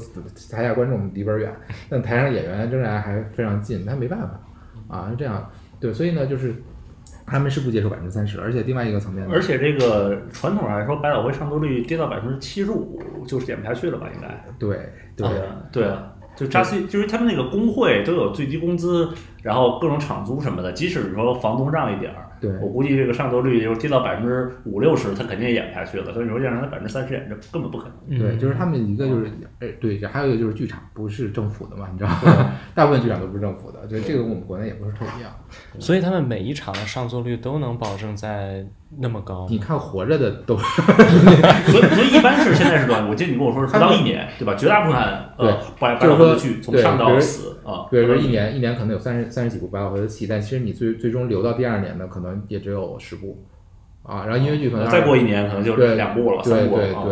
[0.50, 1.52] 台下观众离本远，
[1.88, 4.40] 但台上演员仍然还非常近，那没办法，
[4.88, 6.54] 啊是这样，对，所以呢就是
[7.26, 14.08] 他们是不接受百分之三十，而且另外一个层面，而且这个传统上来说，百老汇上座率跌到百分之七十五就是演不下去了吧？
[14.14, 14.78] 应该，对
[15.16, 15.28] 对
[15.72, 19.08] 对啊，就扎西就是他们那个工会都有最低工资。
[19.42, 26.12] 然后各种场租什么的，即使说房东让一点儿，对我估计这个上座率就是低到百分之五六十，他肯定也演不下去了。
[26.12, 28.18] 所以你说让他百分之三十演，这根本不可能。
[28.20, 32.52] 对，就是他们一个就是，哎，对，还有一个就是剧场不是政府的嘛，你知道吗？
[32.72, 35.32] 大部分剧场都不是政府的，对，这个我们国内也不是特一样。
[35.80, 38.64] 所以他们每一场的上座率都能保证在
[38.98, 39.46] 那么高。
[39.48, 43.06] 你看活着的都， 所以所以一般是现在是多少？
[43.08, 44.54] 我记得你跟我说是不到一年，对吧？
[44.54, 45.00] 绝大部分
[45.38, 53.42] 呃百百老汇的剧从上到死啊，比如说一年一年可能有三十三十几部百老汇的戏，但其实你最最终留到第二年的可能也只有十部
[54.02, 54.24] 啊。
[54.26, 56.82] 然后音乐剧可能再过一年可能就两部了，三部了。
[56.82, 57.04] 对对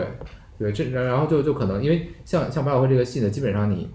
[0.58, 3.88] 对对，这然后就就可能因为像像百老汇这个戏呢，基本上你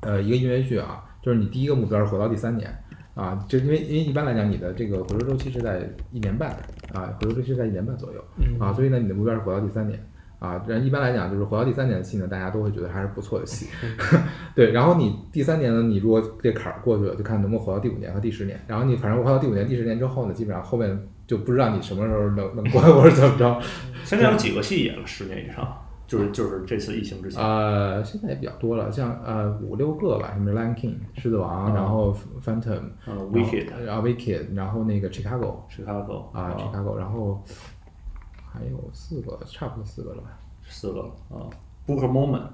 [0.00, 2.70] 呃一个音乐剧啊，就是你第一个目标是活到第三年
[3.14, 6.50] 啊，就因为因为一般来讲你的这个回收周期是在一年半
[6.94, 8.24] 啊，回收周期是在一年半左右
[8.58, 9.98] 啊，所以呢你的目标是活到第三年。
[10.38, 13.68] 啊，但一般来讲就是活到第三年的戏呢，大家都会觉得还是不错的戏，
[14.56, 14.72] 对。
[14.72, 18.60] 然后你第三年呢，你如果这坎儿过去了，就看能不能活到第五年和第十年。
[18.66, 20.98] 然后你反正活到第五年、第十年之后呢，基本上后面
[21.28, 23.62] 就不知道你什么时候能能过 或者怎么着。
[24.02, 25.81] 现在有几个戏演了十年以上？
[26.18, 27.42] 就是就是这次疫情之前。
[27.42, 32.12] 呃，现在也比较多了，像呃五六个吧，什么《Lion King》狮子王，然后
[32.44, 37.42] 《Phantom》，嗯，《Wicked》，然后《Wicked》，然后那个《Chicago》，Chicago，啊，Chicago，然后。
[38.54, 40.38] 还有四个，差不多四个了吧？
[40.68, 41.00] 四个
[41.30, 41.48] 啊
[41.86, 42.48] ，Booker Moment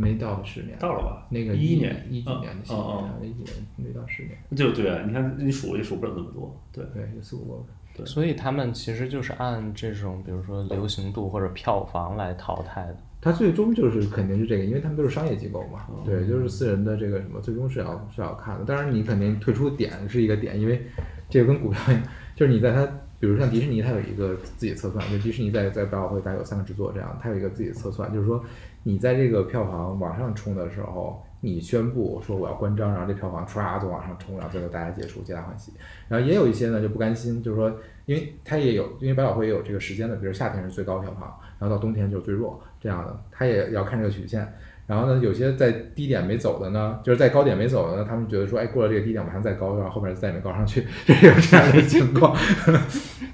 [0.00, 1.26] 没到十年，到了吧？
[1.30, 2.74] 那个一一年一几年的戏，
[3.22, 4.36] 一几年没到十年。
[4.56, 7.64] 就对啊，你看你数也数不了那么多，对对，有四五个。
[7.94, 12.96] 对，所以他们其实就是按这种，比如说流行度或者票房来淘汰的。
[13.20, 15.86] 他最终就是肯定是这个，因为他们都是商业机构嘛。
[16.06, 18.64] 对，就是私人的这个什么，最终是要是要看的。
[18.64, 20.82] 当然，你肯定退出点是一个点，因为
[21.28, 22.02] 这个跟股票一样，
[22.34, 22.88] 就是你在它。
[23.20, 28.42] 比如像迪士尼，它有一个自己测算，就迪士尼在在百老汇大概有三个制作，这样它有一个自己的测算，就是说
[28.82, 35.72] 你在这个票房往上冲的时候，你宣布说我要关张，然后这票房唰就往上冲，然后最后大家结束，皆大欢喜。
[36.08, 37.70] 然后也有一些呢就不甘心，就是说，
[38.06, 44.50] 因为它也有，因为百老汇也有这个时间的，比如夏天是最高票房，然后到冬天就是最弱这样的，它也要看这个曲线。
[44.86, 52.34] 然后呢，有些在低点没走的呢，就是在高点没走的呢，他们觉得说，哎，过了这个低点马上再高，然后后面再也没高上去， 有这样的情况。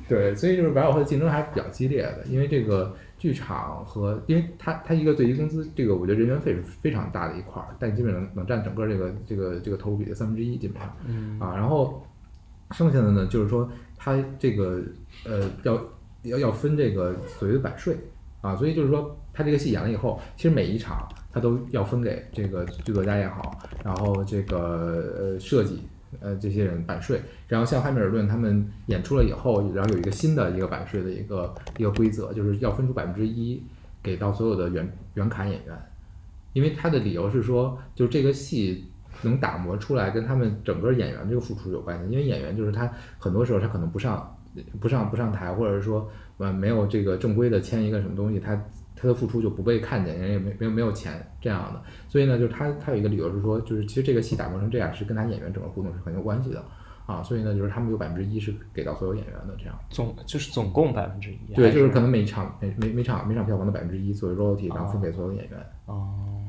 [0.09, 10.96] 对，所以就是百老汇的竞争还是比较激烈的，因为这个剧场和，因为它它一个最低工资，这个我觉得人员费是非常大的一块儿，但基本上能占整个这个这个这个投入比的三分之一，基本上。
[11.07, 11.38] 嗯。
[11.40, 12.07] 啊，然后
[12.72, 14.82] 剩下的呢，就是说它这个
[15.24, 15.80] 呃要
[16.22, 17.96] 要要分这个所谓的版税
[18.40, 21.09] 啊，所以就是说它这个戏演了以后，其实每一场。
[21.36, 25.82] 他都要分给这个剧作家也好，然后这个呃设计
[26.20, 33.62] 呃这些人版税，然后像汉密尔顿他们演出了以后，然后有一个新的一个版税的一个一个规则，就是要分出百分之一
[34.02, 35.76] 给到所有的原原卡演员，
[36.52, 38.84] 因为他的理由是说，就是这个戏
[39.22, 44.36] 能打磨出来跟他们整个演员这个付出有关系，因为演员就是他很多时候他可能不上
[44.80, 48.61] 不上不上台，或者说呃没有这个正规的签一个什么东西，他。
[49.07, 56.64] 他的付出就不被看见，人也没没有没有钱这样的，所以呢，就是他他有一个理由是说，就是其实这个戏打磨成这样是跟他演员整个互动是很有关系的
[57.07, 65.59] 啊，所以呢，就是他们有百分之一是给到所有演员的这样，总就是总共百分之一，对，就是可能每场每每每场每场票房的百分之一作为 royalty，然后分给所有演员。
[65.86, 66.42] 哦，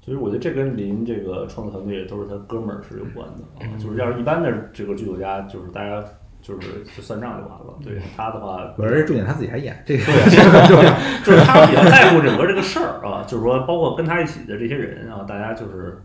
[0.00, 3.78] 其实我觉得这跟林这个创作团队都是他哥们儿是有关的啊。
[3.78, 6.04] 就是要是一般的这个剧作家，就是大家
[6.42, 7.78] 就是就算账就完了。
[7.82, 10.04] 对他的话，而且重点他自己还演这个，
[11.24, 13.24] 就是他比较在乎整个这个事儿啊。
[13.26, 16.02] 就是说，包括跟他一起的这些人啊，大家就是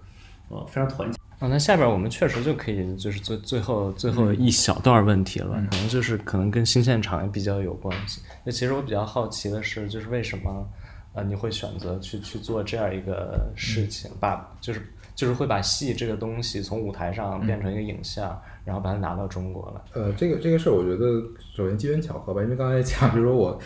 [0.50, 1.18] 呃非常团结。
[1.40, 8.22] 啊，那下边我们确实就可以就是最最后最后一小段问题了，可能就是可能跟新现场也比较有关系。
[8.44, 10.68] 那其实我比较好奇的是，就是为什么？
[11.14, 19.84] 呃，你会选择去去做这样一个事情，把就是就是会把戏这个东西从舞台上变成一个影像，然后把它拿到中国了。
[19.94, 23.58] 呃，这个这个事儿，我觉得首先机缘巧合吧，因为刚才讲比如说我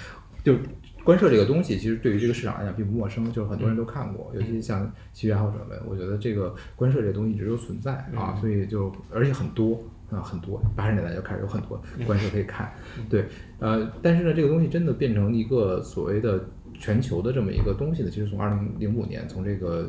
[0.43, 0.55] 就
[1.03, 12.71] 官摄这个东西，其实对于这个市场来讲并不陌生，就是很多人都看过，尤其像戏剧爱好者们，我觉得这个官摄这个东西一直都存在啊，所以就而且很多啊很多，八十年代就开始有很多官摄可以看，
[13.09, 13.25] 对，
[13.59, 16.39] 呃，但是呢，这个东西真的变成一个所谓的。
[16.79, 19.87] 全球的这么一个东西呢，其实从二零零五年从这个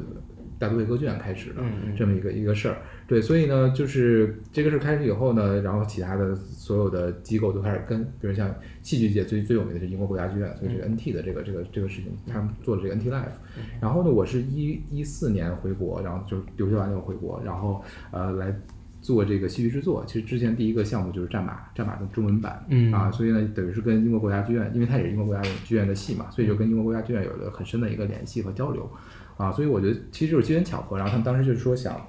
[0.59, 1.63] 大都会歌剧院开始的
[1.97, 2.77] 这么一个一个事儿，
[3.13, 13.37] 对，所以呢，就是这个事儿开始以后呢，然后其他的所有的机构都开始跟，比如像戏剧界最最有名的是英国国家剧院，所以这个 NT 的这个这个这个事情，他们做了这个 NT Life，
[13.83, 18.57] 然后呢，我是一一四年回国，然后就留学完就回国，然后呃来。
[19.03, 22.93] 做这个戏剧制作，其实之前第一个项目就是《战马》，《战马》的中文版，嗯。
[22.93, 28.89] 啊，所以呢，等于是跟英国国家剧院，因为它也是英国国家剧院的戏嘛，所以就跟英国国家剧院有了很深的一个联系和交流，
[29.37, 32.01] 啊，所以我觉得其实就是机缘巧合，然后他们当时就是说想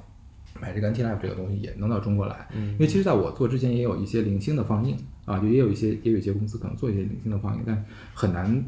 [0.63, 4.95] 买这个 NT Life 这个东西也能到中国来，因为其实在我做之前也有一些零星的放映，
[5.25, 8.63] 啊，就也有一些也有一些公司可能做一些零星的放映，但很难。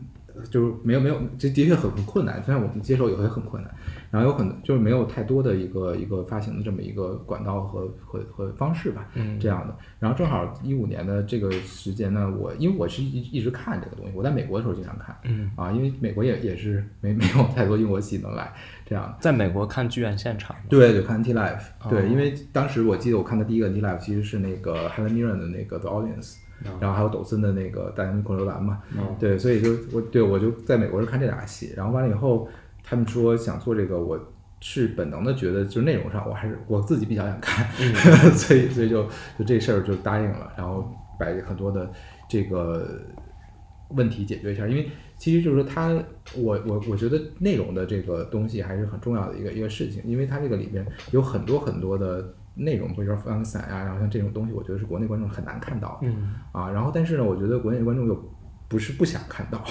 [0.49, 3.73] 就是没有没有，这的确很很困难，虽然我们接受也会很困难，
[4.11, 9.75] 然后有可能就是没有太多的一个一个发行的这么一个管道和和和方式吧，嗯，这样的。
[9.99, 18.53] 然后正好一五年的这个时间呢，我因为我是一一直看这个东西，我在美国的时候经常看，嗯啊，因为美国也也是没没有太多英国戏能来
[18.85, 19.15] 这样。
[19.19, 26.35] 在美国看剧院现场，对对，看 T Life，对，因为当时我记得我看的第一个 T Life 其实是那个 Helen Mirren 的那个 The Audience。
[26.79, 28.81] 然后还有抖森的那个《大英恐龙蓝》嘛，
[29.19, 32.47] 对，所以就我对我就在美国是看这俩戏，然后完了以后，
[32.81, 34.17] 他们说想做这个，我
[34.61, 37.67] 是本能的觉得就内容上我还是我自己比较想看，
[38.33, 39.03] 所以所以就
[39.37, 40.89] 就这事儿就答应了，然后
[41.19, 41.91] 把很多的
[42.29, 43.01] 这个
[43.89, 45.93] 问题解决一下，因为其实就是说他
[46.35, 52.33] 我我我觉得内容的这个东西还是很重要的一个一个事情，因为它这个里面有很多很多的。
[52.55, 56.07] 内容，比如说放散啊，然后像这种东西，我觉得是国内观众很难看到的，
[56.51, 58.31] 啊，然后但是呢，我觉得国内观众又
[58.67, 59.63] 不是不想看到，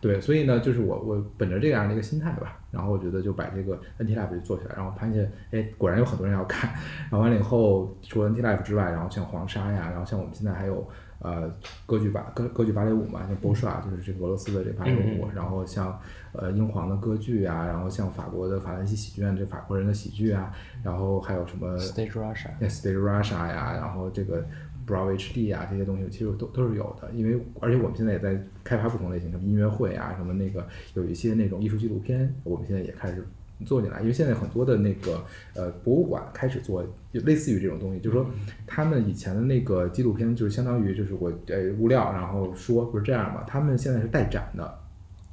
[0.00, 6.70] 对，所以呢，就是我我本着这样的一个心态吧，然后我觉得就把这个 NT Life 就做起来，然后发现，哎，果然有很多人要看，
[7.10, 10.86] 然后完了以后，除了 NT Life 之外，然后像黄沙呀，然后像我们现在还有。
[11.20, 11.50] 呃，
[11.86, 15.98] 歌剧芭歌歌剧芭蕾舞嘛，像波莎就是这个俄罗斯的这芭蕾舞，然后像
[16.32, 20.52] 呃英皇的歌剧啊，然后像法国的法兰西喜剧院这法国人的喜剧啊，
[20.82, 24.44] 然后还有什么 Stage Russia，Stage Russia 呀，然后这个
[24.86, 33.26] Bravo HD 啊这些东西其实都都是有的，因为而且我们现在也在开发不同类型，什么音乐会啊，什么那个有一些那种艺术纪录片，我们现在也开始。
[33.64, 38.26] 做进来，因为现在很多的那个呃博物馆开始做，就类似于这种东西，就是说
[38.66, 44.78] 他们以前的那个纪录片就是相当于就是我呃物料，然后说不是这样嘛，他们现在是带展的，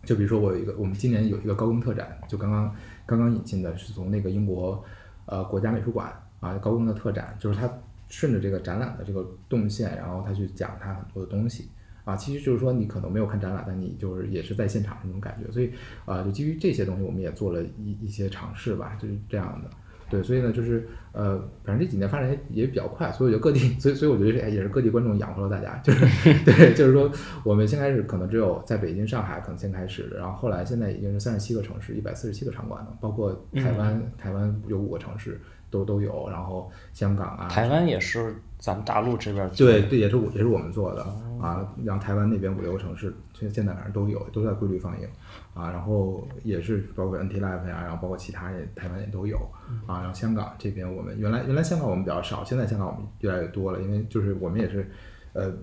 [0.03, 2.73] 就比如说我有一个，我们今年有一个高更特展，就刚刚
[3.05, 4.81] 刚刚引进的是从那个英国
[5.25, 7.69] 呃国家美术馆啊高更的特展，就是他
[8.07, 11.67] 顺着这个展览的这个动线，然后他去讲他很多的东西。
[12.03, 15.71] 啊，其实就是说你可能没有看展览，但你就是也是在现场那种感觉，所以
[16.05, 19.69] 啊，就基于这些东西，我们也做了一一些尝试吧，就是这样的。
[20.09, 26.05] 对，所以呢，就是呃，反正这几年发展也也比较快，所以我觉得各地，所以所以我觉得也是各地观众养活了大家，就是
[26.45, 27.09] 对，就是说
[27.43, 35.39] 我们先开始可能只有在北京、上海可能先开始的，然后后来现在已经是三十七个城市，一百四十七个场馆了，包括台湾，台湾有五个城市。
[35.73, 41.03] 都都有，然后香港啊，台湾也是咱们大陆这边对对，也是我也是我们做的
[41.43, 45.07] 啊，然后台湾那边五六个城市现现在反正都有，都在规律放映
[45.53, 49.37] 啊，然后也是包括 NT Live 呀，然后包括其他也台湾也都有
[49.85, 54.89] 啊，然后香港这边我们原来原来香港我们比较少，现在香港我们越来越多了，因为就是我们也是
[55.33, 55.53] 呃。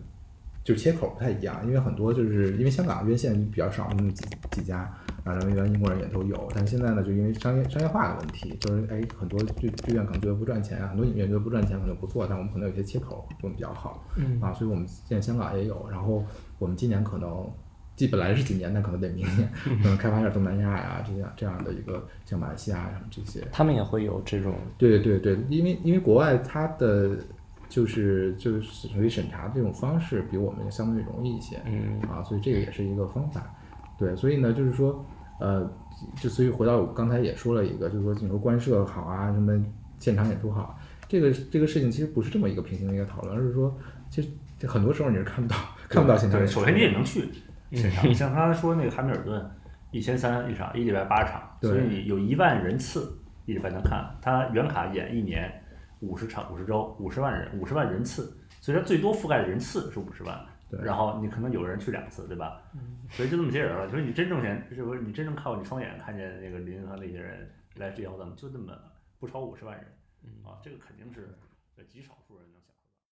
[0.63, 4.95] 就切口不太一样，因为很多就是因为香港院线比较少，那么几几家
[5.25, 14.41] 啊，然后原来英国人也都有，但是现在呢，就因为商业商业化的问题，就是哎，很多剧剧院可能觉得不赚钱啊，很多影院觉得不赚钱可能不做，但我们可能有些切口做的比较好，嗯。
[14.41, 16.25] 啊，所以我们现在香港也有，然后
[16.59, 17.47] 我们今年可能，
[17.97, 19.51] 既本来是今年，但可能得明年，
[19.83, 27.17] 可能开发一下东南亚呀，这样这样的一个像马来西亚什么这些，他们也会有这种，对对对，因为因为国外它的。
[27.71, 32.01] 就是就是属于审查这种方式比我们相对容易一些，嗯。
[32.11, 33.55] 啊，所以这个也是一个方法，
[34.01, 35.05] 对，所以呢，就是说，
[35.39, 35.71] 呃，
[36.17, 39.63] 就所以回到我刚才也说了一个，就是说你说观摄好啊，什么
[39.99, 43.79] 现场演出好，这个这个事情其实不是这么一个平行的一个讨论，而是说
[44.09, 46.61] 其实很多时候你是看不到看不到现场演出。
[46.61, 47.29] 首先你也能去
[47.73, 49.51] 现场，你像他说那个汉密尔顿
[49.91, 54.03] 一千三一场，一礼拜八场，所以你有一万人次一礼拜能看。
[54.23, 55.53] 他原卡演一年
[56.01, 60.41] 五十场五十周五十万人五十万人次，所以说最多覆盖的人次是五十万。
[60.83, 62.63] 然后你可能有人去两次，对吧？
[63.11, 63.91] 所以就这么些人了。
[63.91, 68.79] 就是你真正钱，是不是你真正靠你双眼看见那个林和那些人来之后，怎么就那么
[69.19, 69.87] 不超五十万人？
[70.45, 71.37] 啊，这个肯定是
[71.89, 72.17] 极少。